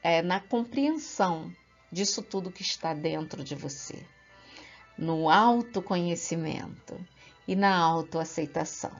é, 0.03 0.21
na 0.21 0.39
compreensão 0.39 1.51
disso 1.91 2.23
tudo 2.23 2.53
que 2.53 2.63
está 2.63 2.93
dentro 2.93 3.43
de 3.43 3.55
você, 3.55 4.07
no 4.99 5.31
autoconhecimento 5.31 7.03
e 7.49 7.57
na 7.57 7.75
autoaceitação. 7.77 8.93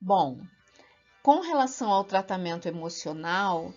Bom, 0.00 0.40
com 1.22 1.40
relação 1.40 1.88
ao 1.90 2.02
tratamento 2.02 2.66
emocional, 2.66 3.72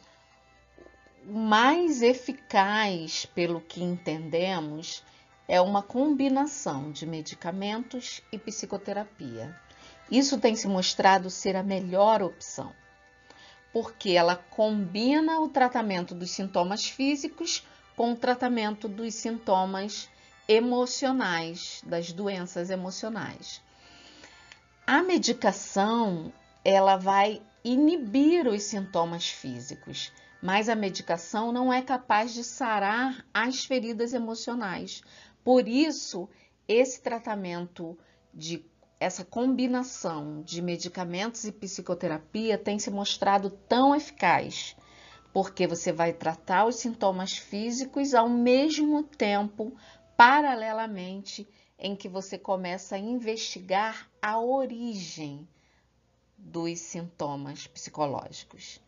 mais 1.27 2.01
eficaz, 2.01 3.25
pelo 3.25 3.59
que 3.59 3.83
entendemos, 3.83 5.03
é 5.47 5.59
uma 5.59 5.81
combinação 5.81 6.91
de 6.91 7.05
medicamentos 7.05 8.21
e 8.31 8.37
psicoterapia. 8.37 9.55
Isso 10.09 10.39
tem 10.39 10.55
se 10.55 10.67
mostrado 10.67 11.29
ser 11.29 11.55
a 11.55 11.63
melhor 11.63 12.21
opção, 12.21 12.71
porque 13.73 14.11
ela 14.11 14.35
combina 14.35 15.39
o 15.39 15.49
tratamento 15.49 16.13
dos 16.13 16.29
sintomas 16.29 16.85
físicos 16.85 17.65
com 17.95 18.11
o 18.11 18.15
tratamento 18.15 18.87
dos 18.87 19.15
sintomas 19.15 20.09
emocionais, 20.47 21.81
das 21.83 22.11
doenças 22.11 22.69
emocionais. 22.69 23.61
A 24.85 25.01
medicação, 25.01 26.31
ela 26.63 26.97
vai 26.97 27.41
inibir 27.63 28.47
os 28.47 28.61
sintomas 28.61 29.27
físicos, 29.27 30.11
mas 30.41 30.69
a 30.69 30.75
medicação 30.75 31.51
não 31.51 31.71
é 31.71 31.81
capaz 31.81 32.33
de 32.33 32.43
sarar 32.43 33.25
as 33.33 33.65
feridas 33.65 34.13
emocionais. 34.13 35.01
Por 35.43 35.67
isso, 35.67 36.29
esse 36.67 37.01
tratamento 37.01 37.97
de 38.33 38.65
essa 38.99 39.25
combinação 39.25 40.41
de 40.41 40.61
medicamentos 40.61 41.43
e 41.43 41.51
psicoterapia 41.51 42.57
tem 42.57 42.79
se 42.79 42.89
mostrado 42.89 43.49
tão 43.49 43.95
eficaz, 43.95 44.75
porque 45.33 45.67
você 45.67 45.91
vai 45.91 46.13
tratar 46.13 46.65
os 46.65 46.77
sintomas 46.77 47.37
físicos 47.37 48.13
ao 48.13 48.29
mesmo 48.29 49.03
tempo 49.03 49.75
paralelamente 50.15 51.47
em 51.77 51.95
que 51.95 52.07
você 52.07 52.37
começa 52.37 52.95
a 52.95 52.99
investigar 52.99 54.09
a 54.21 54.39
origem 54.39 55.47
dos 56.37 56.79
sintomas 56.79 57.67
psicológicos. 57.67 58.79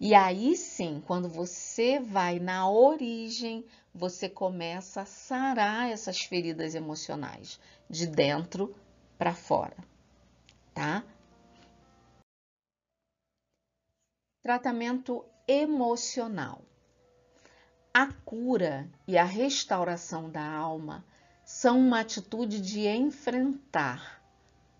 E 0.00 0.14
aí 0.14 0.56
sim, 0.56 1.02
quando 1.06 1.28
você 1.28 2.00
vai 2.00 2.38
na 2.38 2.66
origem, 2.66 3.66
você 3.94 4.30
começa 4.30 5.02
a 5.02 5.06
sarar 5.06 5.90
essas 5.90 6.20
feridas 6.20 6.74
emocionais 6.74 7.60
de 7.88 8.06
dentro 8.06 8.74
para 9.18 9.34
fora, 9.34 9.76
tá? 10.72 11.04
Tratamento 14.40 15.22
emocional. 15.46 16.62
A 17.92 18.06
cura 18.24 18.88
e 19.06 19.18
a 19.18 19.24
restauração 19.24 20.30
da 20.30 20.50
alma 20.50 21.04
são 21.44 21.78
uma 21.78 22.00
atitude 22.00 22.58
de 22.58 22.88
enfrentar 22.88 24.22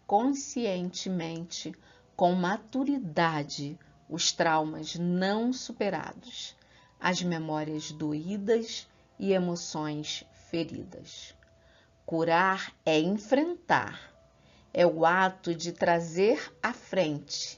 conscientemente, 0.07 1.75
com 2.17 2.33
maturidade, 2.33 3.79
os 4.11 4.33
traumas 4.33 4.97
não 4.97 5.53
superados, 5.53 6.57
as 6.99 7.23
memórias 7.23 7.93
doídas 7.93 8.89
e 9.19 9.33
emoções 9.33 10.25
feridas. 10.51 11.33
Curar 12.05 12.75
é 12.85 12.99
enfrentar, 12.99 14.13
é 14.75 14.85
o 14.85 15.07
ato 15.07 15.55
de 15.55 15.73
trazer 15.73 16.53
à 16.61 16.73
frente. 16.73 17.57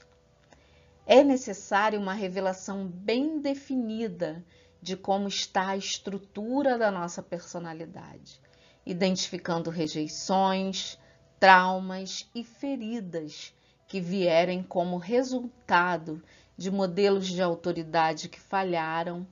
É 1.07 1.23
necessária 1.23 1.99
uma 1.99 2.13
revelação 2.13 2.85
bem 2.87 3.39
definida 3.39 4.45
de 4.79 4.95
como 4.95 5.27
está 5.27 5.69
a 5.69 5.77
estrutura 5.77 6.77
da 6.77 6.91
nossa 6.91 7.23
personalidade, 7.23 8.39
identificando 8.85 9.71
rejeições, 9.71 10.99
traumas 11.39 12.29
e 12.35 12.43
feridas 12.43 13.53
que 13.87 13.99
vierem 13.99 14.61
como 14.63 14.97
resultado 14.97 16.21
de 16.57 16.69
modelos 16.71 17.27
de 17.27 17.41
autoridade 17.41 18.29
que 18.29 18.39
falharam, 18.39 19.25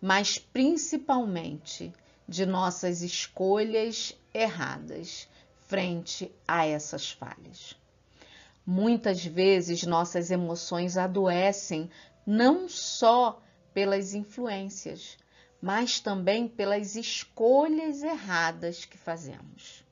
mas 0.00 0.38
principalmente 0.38 1.92
de 2.28 2.46
nossas 2.46 3.02
escolhas 3.02 4.16
erradas 4.32 5.28
frente 5.66 6.30
a 6.46 6.66
essas 6.66 7.10
falhas. 7.10 7.76
Muitas 8.64 9.24
vezes 9.24 9.84
nossas 9.84 10.30
emoções 10.30 10.96
adoecem 10.96 11.90
não 12.26 12.68
só 12.68 13.42
pelas 13.72 14.14
influências, 14.14 15.16
mas 15.60 16.00
também 16.00 16.48
pelas 16.48 16.96
escolhas 16.96 18.02
erradas 18.02 18.84
que 18.84 18.96
fazemos. 18.96 19.84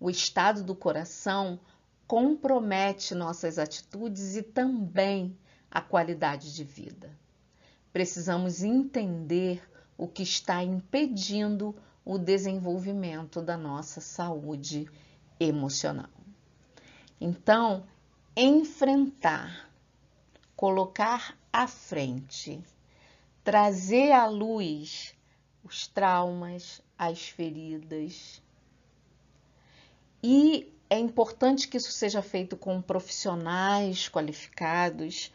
O 0.00 0.10
estado 0.10 0.62
do 0.62 0.74
coração 0.74 1.58
compromete 2.08 3.14
nossas 3.14 3.58
atitudes 3.58 4.34
e 4.34 4.42
também 4.42 5.38
a 5.70 5.82
qualidade 5.82 6.54
de 6.54 6.64
vida. 6.64 7.14
Precisamos 7.92 8.62
entender 8.62 9.62
o 9.98 10.08
que 10.08 10.22
está 10.22 10.64
impedindo 10.64 11.76
o 12.02 12.16
desenvolvimento 12.16 13.42
da 13.42 13.58
nossa 13.58 14.00
saúde 14.00 14.90
emocional. 15.38 16.08
Então, 17.20 17.84
enfrentar, 18.34 19.68
colocar 20.56 21.36
à 21.52 21.66
frente, 21.66 22.58
trazer 23.44 24.12
à 24.12 24.26
luz 24.26 25.14
os 25.62 25.86
traumas, 25.86 26.80
as 26.96 27.28
feridas. 27.28 28.42
E 30.22 30.72
é 30.90 30.98
importante 30.98 31.68
que 31.68 31.76
isso 31.76 31.92
seja 31.92 32.22
feito 32.22 32.56
com 32.56 32.80
profissionais 32.80 34.08
qualificados, 34.08 35.32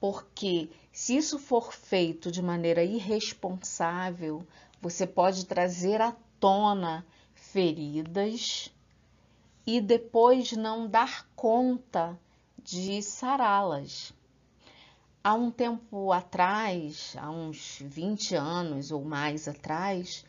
porque 0.00 0.68
se 0.92 1.16
isso 1.16 1.38
for 1.38 1.72
feito 1.72 2.30
de 2.30 2.42
maneira 2.42 2.82
irresponsável, 2.82 4.44
você 4.80 5.06
pode 5.06 5.46
trazer 5.46 6.00
à 6.00 6.14
tona 6.40 7.06
feridas 7.34 8.72
e 9.66 9.80
depois 9.80 10.52
não 10.52 10.88
dar 10.88 11.26
conta 11.36 12.18
de 12.62 13.00
sará-las. 13.00 14.12
Há 15.22 15.34
um 15.34 15.50
tempo 15.50 16.12
atrás, 16.12 17.16
há 17.18 17.30
uns 17.30 17.78
20 17.80 18.34
anos 18.34 18.90
ou 18.90 19.04
mais 19.04 19.48
atrás, 19.48 20.24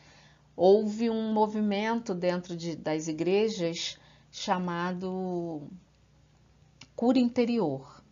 houve 0.56 1.08
um 1.10 1.32
movimento 1.32 2.14
dentro 2.14 2.56
de, 2.56 2.74
das 2.74 3.06
igrejas 3.06 3.98
chamado 4.30 5.68
cura 6.94 7.18
interior. 7.18 8.02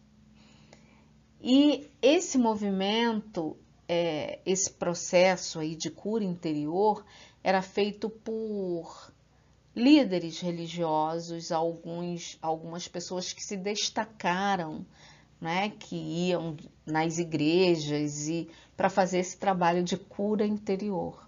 E 1.41 1.89
esse 2.01 2.39
movimento, 2.39 3.57
é, 3.89 4.41
esse 4.45 4.71
processo 4.71 5.59
aí 5.59 5.75
de 5.75 5.91
cura 5.91 6.25
interior, 6.25 7.05
era 7.43 7.63
feito 7.63 8.09
por 8.09 9.13
líderes 9.75 10.41
religiosos, 10.41 11.53
alguns, 11.53 12.39
algumas 12.41 12.89
pessoas 12.89 13.33
que 13.33 13.45
se 13.45 13.57
destacaram, 13.57 14.87
né, 15.41 15.71
que 15.71 15.95
iam 15.95 16.57
nas 16.87 17.19
igrejas 17.19 18.27
e 18.27 18.49
para 18.75 18.89
fazer 18.89 19.19
esse 19.19 19.37
trabalho 19.37 19.83
de 19.83 19.97
cura 19.97 20.47
interior. 20.47 21.27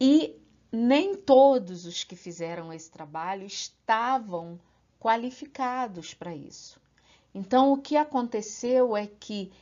E 0.00 0.34
nem 0.72 1.14
todos 1.14 1.84
os 1.84 2.02
que 2.02 2.16
fizeram 2.16 2.72
esse 2.72 2.90
trabalho 2.90 3.44
estavam 3.44 4.58
qualificados 4.98 6.14
para 6.14 6.34
isso. 6.34 6.80
Então, 7.34 7.72
o 7.72 7.76
que 7.76 7.96
aconteceu 7.96 8.96
é 8.96 9.06
que 9.06 9.52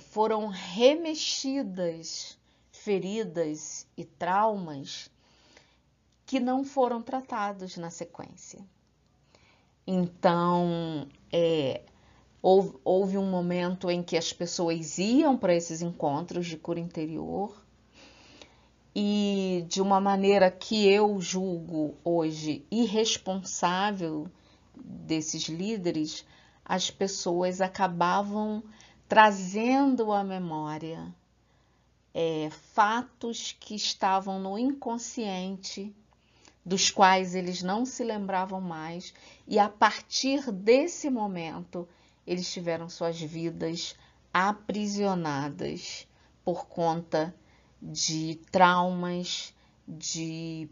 foram 0.00 0.46
remexidas 0.48 2.38
feridas 2.70 3.86
e 3.96 4.04
traumas 4.04 5.10
que 6.24 6.38
não 6.38 6.62
foram 6.62 7.02
tratados 7.02 7.76
na 7.76 7.90
sequência. 7.90 8.60
Então, 9.86 11.08
é, 11.32 11.82
houve, 12.42 12.78
houve 12.84 13.18
um 13.18 13.28
momento 13.28 13.90
em 13.90 14.02
que 14.02 14.16
as 14.16 14.32
pessoas 14.32 14.98
iam 14.98 15.36
para 15.36 15.54
esses 15.54 15.82
encontros 15.82 16.46
de 16.46 16.56
cura 16.56 16.78
interior 16.78 17.56
e 19.00 19.64
de 19.68 19.80
uma 19.80 20.00
maneira 20.00 20.50
que 20.50 20.88
eu 20.88 21.20
julgo 21.20 21.94
hoje 22.02 22.66
irresponsável 22.68 24.26
desses 24.74 25.44
líderes, 25.44 26.26
as 26.64 26.90
pessoas 26.90 27.60
acabavam 27.60 28.60
trazendo 29.08 30.10
à 30.10 30.24
memória 30.24 31.14
é, 32.12 32.50
fatos 32.50 33.56
que 33.60 33.76
estavam 33.76 34.40
no 34.40 34.58
inconsciente, 34.58 35.94
dos 36.66 36.90
quais 36.90 37.36
eles 37.36 37.62
não 37.62 37.86
se 37.86 38.02
lembravam 38.02 38.60
mais, 38.60 39.14
e 39.46 39.60
a 39.60 39.68
partir 39.68 40.50
desse 40.50 41.08
momento 41.08 41.88
eles 42.26 42.52
tiveram 42.52 42.88
suas 42.88 43.20
vidas 43.20 43.94
aprisionadas 44.34 46.04
por 46.44 46.66
conta 46.66 47.32
de 47.80 48.40
traumas, 48.50 49.54
de 49.86 50.68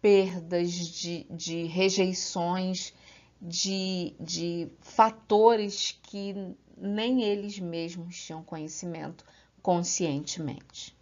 perdas, 0.00 0.72
de, 0.72 1.26
de 1.30 1.64
rejeições 1.64 2.92
de, 3.40 4.14
de 4.18 4.68
fatores 4.80 5.98
que 6.02 6.34
nem 6.76 7.22
eles 7.22 7.58
mesmos 7.58 8.20
tinham 8.20 8.42
conhecimento 8.42 9.24
conscientemente. 9.62 10.96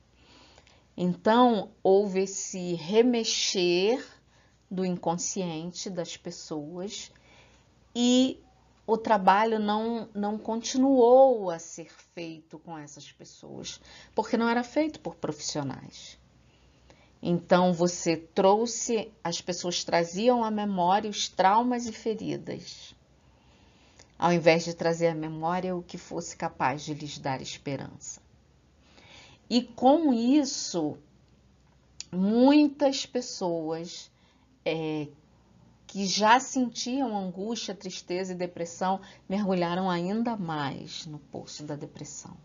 Então, 0.96 1.70
houve 1.82 2.20
esse 2.20 2.74
remexer 2.74 4.04
do 4.70 4.84
inconsciente 4.84 5.90
das 5.90 6.16
pessoas 6.16 7.12
e 7.94 8.40
o 8.86 8.96
trabalho 8.96 9.58
não, 9.58 10.08
não 10.14 10.38
continuou 10.38 11.50
a 11.50 11.58
ser 11.58 11.90
feito 12.14 12.58
com 12.58 12.78
essas 12.78 13.10
pessoas, 13.10 13.80
porque 14.14 14.36
não 14.36 14.48
era 14.48 14.62
feito 14.62 15.00
por 15.00 15.16
profissionais. 15.16 16.16
Então 17.20 17.72
você 17.72 18.16
trouxe, 18.16 19.10
as 19.24 19.40
pessoas 19.40 19.82
traziam 19.82 20.44
à 20.44 20.50
memória 20.50 21.10
os 21.10 21.28
traumas 21.28 21.86
e 21.86 21.92
feridas, 21.92 22.94
ao 24.16 24.32
invés 24.32 24.64
de 24.64 24.74
trazer 24.74 25.08
à 25.08 25.14
memória 25.14 25.74
o 25.74 25.82
que 25.82 25.98
fosse 25.98 26.36
capaz 26.36 26.82
de 26.82 26.94
lhes 26.94 27.18
dar 27.18 27.42
esperança. 27.42 28.20
E 29.50 29.62
com 29.62 30.12
isso, 30.12 30.96
muitas 32.12 33.04
pessoas 33.04 34.10
é, 34.64 35.08
que 35.86 36.06
já 36.06 36.40
sentiam 36.40 37.16
angústia, 37.16 37.74
tristeza 37.74 38.32
e 38.32 38.36
depressão 38.36 39.00
mergulharam 39.28 39.88
ainda 39.88 40.36
mais 40.36 41.06
no 41.06 41.18
poço 41.18 41.64
da 41.64 41.76
depressão 41.76 42.36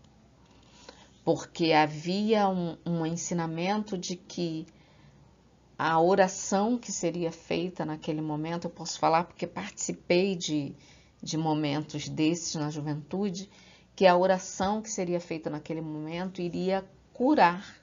porque 1.24 1.72
havia 1.72 2.48
um, 2.48 2.76
um 2.84 3.06
ensinamento 3.06 3.96
de 3.96 4.16
que 4.16 4.66
a 5.78 6.00
oração 6.00 6.78
que 6.78 6.92
seria 6.92 7.32
feita 7.32 7.84
naquele 7.84 8.20
momento, 8.20 8.66
eu 8.66 8.70
posso 8.70 8.98
falar 8.98 9.24
porque 9.24 9.46
participei 9.46 10.36
de, 10.36 10.74
de 11.22 11.36
momentos 11.36 12.08
desses 12.08 12.54
na 12.54 12.70
juventude, 12.70 13.48
que 13.94 14.06
a 14.06 14.16
oração 14.16 14.80
que 14.80 14.90
seria 14.90 15.20
feita 15.20 15.50
naquele 15.50 15.80
momento 15.80 16.40
iria 16.40 16.84
curar. 17.12 17.81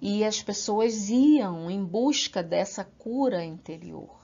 E 0.00 0.24
as 0.24 0.42
pessoas 0.42 1.10
iam 1.10 1.70
em 1.70 1.84
busca 1.84 2.42
dessa 2.42 2.84
cura 2.84 3.44
interior. 3.44 4.18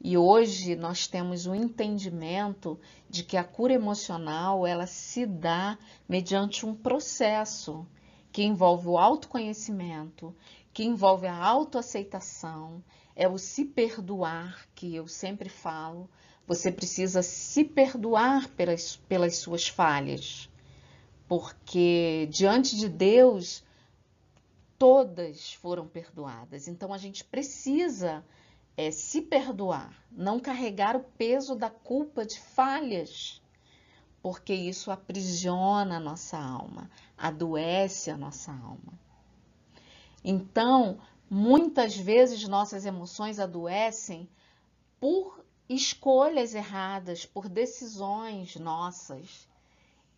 E 0.00 0.16
hoje 0.16 0.76
nós 0.76 1.06
temos 1.06 1.46
o 1.46 1.54
entendimento 1.54 2.78
de 3.08 3.22
que 3.22 3.36
a 3.36 3.44
cura 3.44 3.72
emocional 3.72 4.66
ela 4.66 4.86
se 4.86 5.26
dá 5.26 5.78
mediante 6.08 6.64
um 6.64 6.74
processo 6.74 7.86
que 8.32 8.42
envolve 8.42 8.88
o 8.88 8.98
autoconhecimento, 8.98 10.34
que 10.72 10.84
envolve 10.84 11.26
a 11.26 11.34
autoaceitação, 11.34 12.84
é 13.16 13.26
o 13.26 13.38
se 13.38 13.64
perdoar, 13.64 14.68
que 14.74 14.94
eu 14.94 15.08
sempre 15.08 15.48
falo. 15.48 16.08
Você 16.46 16.70
precisa 16.70 17.22
se 17.22 17.64
perdoar 17.64 18.48
pelas, 18.50 18.96
pelas 19.08 19.36
suas 19.36 19.66
falhas, 19.66 20.50
porque 21.26 22.28
diante 22.30 22.76
de 22.76 22.88
Deus 22.88 23.64
todas 24.78 25.52
foram 25.54 25.86
perdoadas. 25.86 26.68
Então 26.68 26.92
a 26.92 26.98
gente 26.98 27.24
precisa 27.24 28.24
é, 28.76 28.90
se 28.90 29.22
perdoar, 29.22 29.92
não 30.10 30.38
carregar 30.38 30.96
o 30.96 31.04
peso 31.16 31.54
da 31.54 31.70
culpa 31.70 32.24
de 32.26 32.38
falhas, 32.38 33.42
porque 34.22 34.52
isso 34.52 34.90
aprisiona 34.90 35.96
a 35.96 36.00
nossa 36.00 36.38
alma, 36.38 36.90
adoece 37.16 38.10
a 38.10 38.16
nossa 38.16 38.52
alma. 38.52 38.98
Então, 40.22 40.98
muitas 41.30 41.96
vezes 41.96 42.46
nossas 42.48 42.84
emoções 42.84 43.38
adoecem 43.38 44.28
por 45.00 45.44
escolhas 45.68 46.54
erradas, 46.54 47.24
por 47.24 47.48
decisões 47.48 48.56
nossas. 48.56 49.48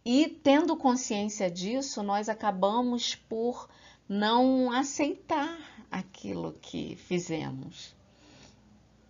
E 0.05 0.29
tendo 0.29 0.77
consciência 0.77 1.51
disso, 1.51 2.03
nós 2.03 2.29
acabamos 2.29 3.15
por 3.15 3.69
não 4.09 4.73
aceitar 4.73 5.59
aquilo 5.91 6.55
que 6.63 6.97
fizemos 6.97 7.95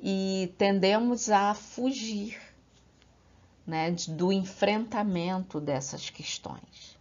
e 0.01 0.53
tendemos 0.59 1.31
a 1.31 1.55
fugir 1.55 2.41
né, 3.67 3.91
do 4.09 4.33
enfrentamento 4.33 5.61
dessas 5.61 6.11
questões. 6.11 6.99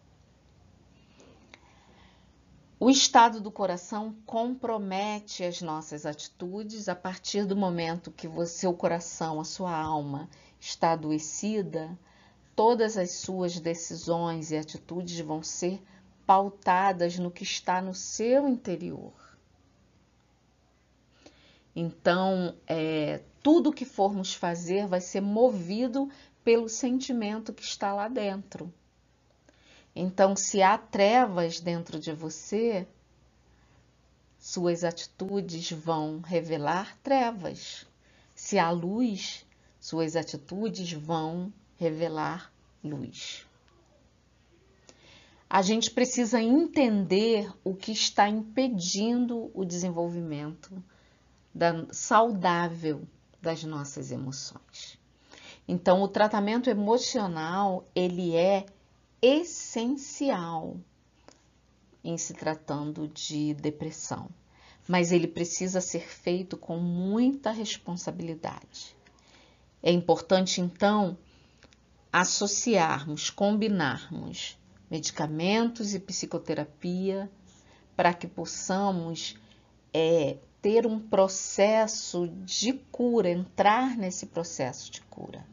O 2.79 2.91
estado 2.91 3.41
do 3.41 3.49
coração 3.49 4.15
compromete 4.23 5.43
as 5.43 5.63
nossas 5.63 6.05
atitudes 6.05 6.87
a 6.87 6.95
partir 6.95 7.43
do 7.43 7.55
momento 7.55 8.11
que 8.11 8.27
o 8.27 8.45
seu 8.45 8.71
coração, 8.71 9.39
a 9.39 9.43
sua 9.43 9.75
alma 9.75 10.29
está 10.59 10.91
adoecida, 10.91 11.97
todas 12.55 12.95
as 12.95 13.13
suas 13.13 13.59
decisões 13.59 14.51
e 14.51 14.57
atitudes 14.57 15.19
vão 15.19 15.41
ser 15.41 15.81
pautadas 16.27 17.17
no 17.17 17.31
que 17.31 17.43
está 17.43 17.81
no 17.81 17.93
seu 17.93 18.49
interior. 18.49 19.13
Então, 21.73 22.53
é, 22.67 23.21
tudo 23.41 23.71
que 23.71 23.85
formos 23.85 24.33
fazer 24.33 24.87
vai 24.87 24.99
ser 24.99 25.21
movido 25.21 26.09
pelo 26.43 26.67
sentimento 26.67 27.53
que 27.53 27.63
está 27.63 27.93
lá 27.93 28.09
dentro. 28.09 28.73
Então, 29.95 30.35
se 30.35 30.61
há 30.61 30.77
trevas 30.77 31.61
dentro 31.61 31.97
de 31.97 32.11
você, 32.11 32.85
suas 34.37 34.83
atitudes 34.83 35.71
vão 35.71 36.19
revelar 36.19 36.97
trevas. 37.01 37.87
Se 38.35 38.59
há 38.59 38.69
luz, 38.69 39.45
suas 39.79 40.17
atitudes 40.17 40.91
vão 40.91 41.53
revelar 41.77 42.51
luz. 42.83 43.46
A 45.49 45.61
gente 45.61 45.89
precisa 45.91 46.41
entender 46.41 47.49
o 47.63 47.73
que 47.73 47.91
está 47.91 48.27
impedindo 48.27 49.49
o 49.53 49.63
desenvolvimento 49.63 50.83
da, 51.53 51.85
saudável 51.91 53.07
das 53.41 53.63
nossas 53.63 54.11
emoções. 54.11 54.99
Então, 55.65 56.01
o 56.01 56.07
tratamento 56.07 56.69
emocional 56.69 57.87
ele 57.95 58.35
é 58.35 58.65
essencial 59.21 60.77
em 62.03 62.17
se 62.17 62.33
tratando 62.33 63.07
de 63.07 63.53
depressão, 63.53 64.29
mas 64.87 65.11
ele 65.11 65.27
precisa 65.27 65.81
ser 65.81 66.07
feito 66.07 66.57
com 66.57 66.77
muita 66.77 67.51
responsabilidade. 67.51 68.95
É 69.81 69.91
importante 69.91 70.61
então 70.61 71.17
associarmos, 72.11 73.29
combinarmos 73.29 74.57
medicamentos 74.89 75.93
e 75.93 75.99
psicoterapia 75.99 77.29
para 77.95 78.13
que 78.13 78.27
possamos 78.27 79.35
é, 79.93 80.37
ter 80.61 80.85
um 80.85 80.99
processo 80.99 82.27
de 82.27 82.73
cura, 82.73 83.29
entrar 83.29 83.97
nesse 83.97 84.27
processo 84.27 84.91
de 84.91 85.01
cura. 85.01 85.45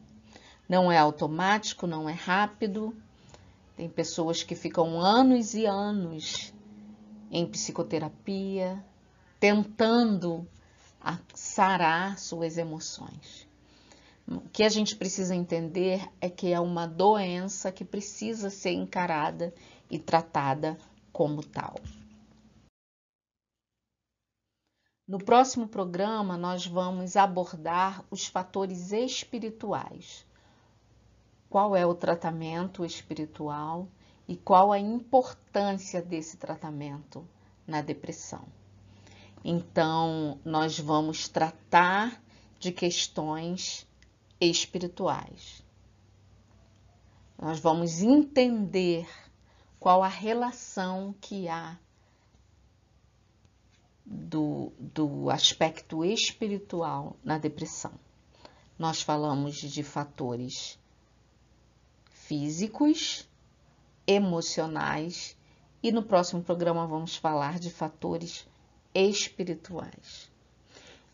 Não 0.67 0.91
é 0.91 0.97
automático, 0.97 1.85
não 1.85 2.09
é 2.09 2.13
rápido, 2.13 2.95
tem 3.75 3.89
pessoas 3.89 4.41
que 4.41 4.55
ficam 4.55 4.99
anos 4.99 5.53
e 5.53 5.65
anos 5.65 6.53
em 7.29 7.45
psicoterapia, 7.45 8.83
tentando 9.39 10.47
sarar 11.33 12.17
suas 12.17 12.57
emoções. 12.57 13.47
O 14.27 14.41
que 14.49 14.63
a 14.63 14.69
gente 14.69 14.95
precisa 14.95 15.35
entender 15.35 16.07
é 16.19 16.29
que 16.29 16.51
é 16.51 16.59
uma 16.59 16.87
doença 16.87 17.71
que 17.71 17.85
precisa 17.85 18.49
ser 18.49 18.71
encarada 18.71 19.53
e 19.89 19.99
tratada 19.99 20.77
como 21.11 21.43
tal. 21.43 21.75
No 25.07 25.19
próximo 25.19 25.67
programa, 25.67 26.35
nós 26.35 26.65
vamos 26.65 27.15
abordar 27.15 28.03
os 28.09 28.25
fatores 28.25 28.91
espirituais 28.91 30.25
qual 31.55 31.73
é 31.73 31.85
o 31.85 31.95
tratamento 31.95 32.83
espiritual 32.83 33.87
e 34.27 34.35
qual 34.35 34.73
a 34.73 34.77
importância 34.77 36.01
desse 36.01 36.35
tratamento 36.35 37.25
na 37.65 37.81
depressão. 37.81 38.43
Então, 39.41 40.37
nós 40.43 40.77
vamos 40.77 41.29
tratar 41.29 42.21
de 42.59 42.73
questões 42.73 43.87
espirituais. 44.39 45.63
Nós 47.37 47.59
vamos 47.59 48.01
entender 48.01 49.07
qual 49.79 50.03
a 50.03 50.07
relação 50.07 51.13
que 51.19 51.47
há 51.47 51.77
do, 54.05 54.71
do 54.79 55.29
aspecto 55.29 56.05
espiritual 56.05 57.17
na 57.23 57.37
depressão. 57.37 57.93
Nós 58.77 59.01
falamos 59.01 59.55
de 59.55 59.83
fatores 59.83 60.77
físicos, 62.11 63.27
emocionais 64.07 65.37
e 65.81 65.91
no 65.91 66.03
próximo 66.03 66.41
programa 66.41 66.87
vamos 66.87 67.15
falar 67.15 67.59
de 67.59 67.69
fatores 67.69 68.47
espirituais. 68.93 70.31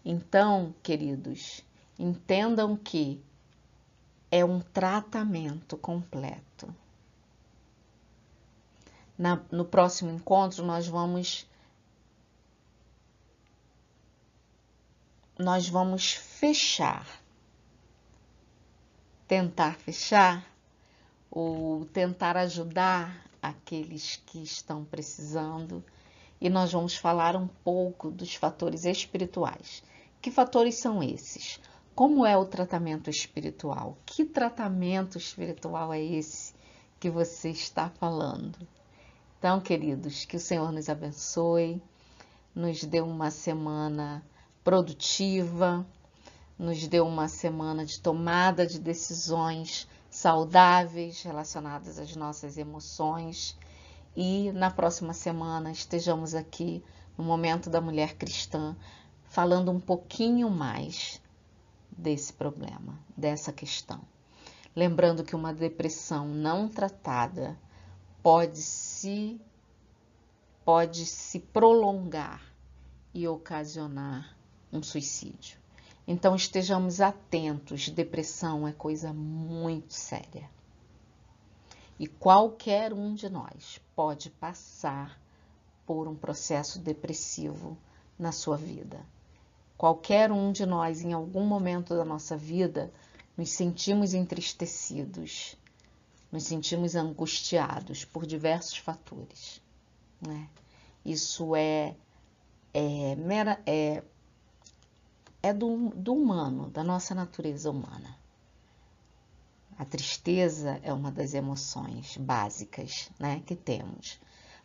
Então, 0.04 0.74
queridos, 0.82 1.64
entendam 1.98 2.76
que 2.76 3.22
é 4.32 4.44
um 4.46 4.60
tratamento 4.62 5.78
completo. 5.78 6.74
Na, 9.18 9.42
no 9.52 9.66
próximo 9.66 10.10
encontro, 10.10 10.66
nós 10.66 10.88
vamos 10.88 11.48
nós 15.38 15.68
vamos 15.68 16.14
fechar, 16.14 17.08
tentar 19.28 19.76
fechar 19.76 20.46
ou 21.30 21.86
tentar 21.86 22.38
ajudar 22.38 23.26
aqueles 23.42 24.18
que 24.26 24.44
estão 24.44 24.86
precisando. 24.86 25.84
E 26.40 26.50
nós 26.50 26.72
vamos 26.72 26.96
falar 26.96 27.36
um 27.36 27.48
pouco 27.48 28.12
dos 28.12 28.36
fatores 28.36 28.86
espirituais. 28.86 29.84
Que 30.22 30.30
fatores 30.30 30.76
são 30.76 31.02
esses? 31.02 31.60
Como 31.94 32.26
é 32.26 32.38
o 32.38 32.46
tratamento 32.46 33.10
espiritual? 33.10 33.98
Que 34.06 34.24
tratamento 34.24 35.18
espiritual 35.18 35.94
é 35.94 36.02
esse 36.02 36.54
que 37.00 37.10
você 37.10 37.50
está 37.50 37.90
falando? 37.90 38.58
Então, 39.38 39.60
queridos, 39.60 40.24
que 40.24 40.38
o 40.38 40.40
Senhor 40.40 40.72
nos 40.72 40.88
abençoe, 40.88 41.82
nos 42.56 42.84
dê 42.86 43.02
uma 43.02 43.30
semana 43.30 44.24
produtiva, 44.64 45.86
nos 46.58 46.88
dê 46.88 47.02
uma 47.02 47.28
semana 47.28 47.86
de 47.86 48.00
tomada 48.00 48.66
de 48.66 48.80
decisões 48.80 49.86
saudáveis 50.10 51.22
relacionadas 51.22 52.00
às 52.00 52.16
nossas 52.16 52.58
emoções. 52.58 53.58
E 54.16 54.50
na 54.54 54.72
próxima 54.72 55.14
semana 55.14 55.72
estejamos 55.72 56.36
aqui 56.36 56.82
no 57.18 57.24
Momento 57.26 57.70
da 57.70 57.82
Mulher 57.82 58.16
Cristã 58.16 58.78
falando 59.26 59.72
um 59.72 59.80
pouquinho 59.80 60.50
mais 60.50 61.21
desse 61.92 62.34
problema, 62.34 62.98
dessa 63.16 63.52
questão. 63.52 64.02
Lembrando 64.76 65.24
que 65.24 65.36
uma 65.36 65.54
depressão 65.54 66.28
não 66.28 66.68
tratada 66.68 67.58
pode 68.24 68.60
se 68.60 69.40
pode 70.64 71.06
se 71.06 71.40
prolongar 71.40 72.42
e 73.14 73.28
ocasionar 73.28 74.36
um 74.72 74.82
suicídio. 74.82 75.60
Então 76.08 76.36
estejamos 76.36 77.02
atentos, 77.02 77.90
depressão 77.90 78.68
é 78.68 78.72
coisa 78.72 79.12
muito 79.12 79.94
séria. 79.94 80.50
E 82.00 82.08
qualquer 82.08 82.94
um 82.94 83.14
de 83.14 83.30
nós 83.30 83.80
pode 83.96 84.30
passar 84.30 85.20
por 85.86 86.08
um 86.08 86.16
processo 86.16 86.80
depressivo 86.80 87.78
na 88.18 88.32
sua 88.32 88.58
vida. 88.58 89.06
Qualquer 89.82 90.32
um 90.32 90.52
de 90.52 90.64
nós, 90.64 91.02
em 91.02 91.12
algum 91.12 91.44
momento 91.44 91.96
da 91.96 92.06
nossa 92.06 92.38
vida, 92.38 92.94
nos 93.36 93.50
sentimos 93.50 94.14
entristecidos, 94.14 95.58
nos 96.32 96.44
sentimos 96.44 96.96
angustiados 96.96 98.06
por 98.06 98.28
diversos 98.28 98.78
fatores. 98.78 99.60
Né? 100.22 100.48
Isso 101.04 101.56
é, 101.56 101.96
é, 102.72 103.16
mera, 103.16 103.60
é, 103.66 104.04
é 105.42 105.52
do, 105.52 105.90
do 105.96 106.14
humano, 106.14 106.70
da 106.70 106.84
nossa 106.84 107.16
natureza 107.16 107.72
humana. 107.72 108.16
A 109.80 109.84
tristeza 109.84 110.80
é 110.84 110.94
uma 110.94 111.12
das 111.12 111.34
emoções 111.34 112.18
básicas 112.18 113.10
né, 113.18 113.42
que 113.48 113.56
temos, 113.56 114.20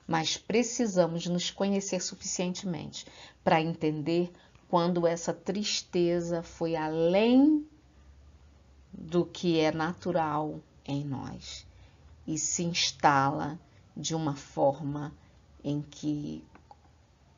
mas 0.06 0.36
precisamos 0.36 1.26
nos 1.26 1.50
conhecer 1.50 2.02
suficientemente 2.02 3.06
para 3.42 3.62
entender 3.62 4.30
quando 4.68 5.06
essa 5.06 5.32
tristeza 5.32 6.42
foi 6.42 6.74
além 6.74 7.66
do 8.92 9.24
que 9.24 9.60
é 9.60 9.70
natural 9.70 10.60
em 10.84 11.04
nós 11.04 11.66
e 12.26 12.38
se 12.38 12.64
instala 12.64 13.58
de 13.96 14.14
uma 14.14 14.34
forma 14.34 15.14
em 15.62 15.80
que 15.82 16.44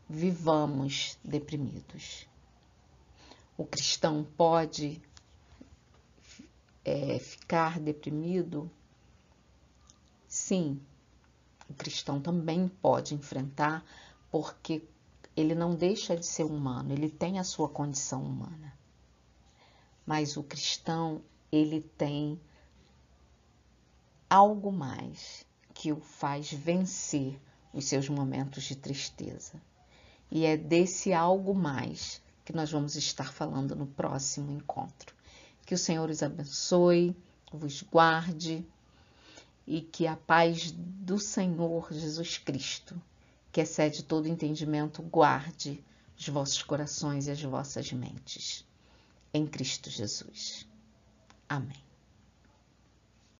vivamos 0.08 1.18
deprimidos. 1.22 2.26
O 3.56 3.64
cristão 3.64 4.26
pode 4.36 5.02
é, 6.84 7.18
ficar 7.18 7.78
deprimido? 7.78 8.70
Sim, 10.26 10.80
o 11.68 11.74
cristão 11.74 12.20
também 12.20 12.68
pode 12.68 13.14
enfrentar, 13.14 13.84
porque 14.30 14.82
ele 15.38 15.54
não 15.54 15.74
deixa 15.74 16.16
de 16.16 16.26
ser 16.26 16.44
humano, 16.44 16.92
ele 16.92 17.08
tem 17.08 17.38
a 17.38 17.44
sua 17.44 17.68
condição 17.68 18.24
humana. 18.24 18.72
Mas 20.04 20.36
o 20.36 20.42
cristão, 20.42 21.22
ele 21.52 21.80
tem 21.80 22.40
algo 24.28 24.72
mais 24.72 25.46
que 25.72 25.92
o 25.92 26.00
faz 26.00 26.52
vencer 26.52 27.40
os 27.72 27.84
seus 27.84 28.08
momentos 28.08 28.64
de 28.64 28.74
tristeza. 28.74 29.60
E 30.30 30.44
é 30.44 30.56
desse 30.56 31.12
algo 31.12 31.54
mais 31.54 32.20
que 32.44 32.52
nós 32.52 32.72
vamos 32.72 32.96
estar 32.96 33.32
falando 33.32 33.76
no 33.76 33.86
próximo 33.86 34.50
encontro. 34.50 35.14
Que 35.64 35.74
o 35.74 35.78
Senhor 35.78 36.10
os 36.10 36.22
abençoe, 36.22 37.16
vos 37.52 37.82
guarde 37.82 38.66
e 39.66 39.82
que 39.82 40.06
a 40.06 40.16
paz 40.16 40.72
do 40.72 41.18
Senhor 41.18 41.92
Jesus 41.92 42.38
Cristo, 42.38 43.00
que 43.50 43.60
excede 43.60 44.02
todo 44.02 44.28
entendimento, 44.28 45.02
guarde 45.02 45.82
os 46.18 46.28
vossos 46.28 46.62
corações 46.62 47.26
e 47.26 47.30
as 47.30 47.42
vossas 47.42 47.92
mentes. 47.92 48.66
Em 49.32 49.46
Cristo 49.46 49.90
Jesus. 49.90 50.66
Amém. 51.48 51.87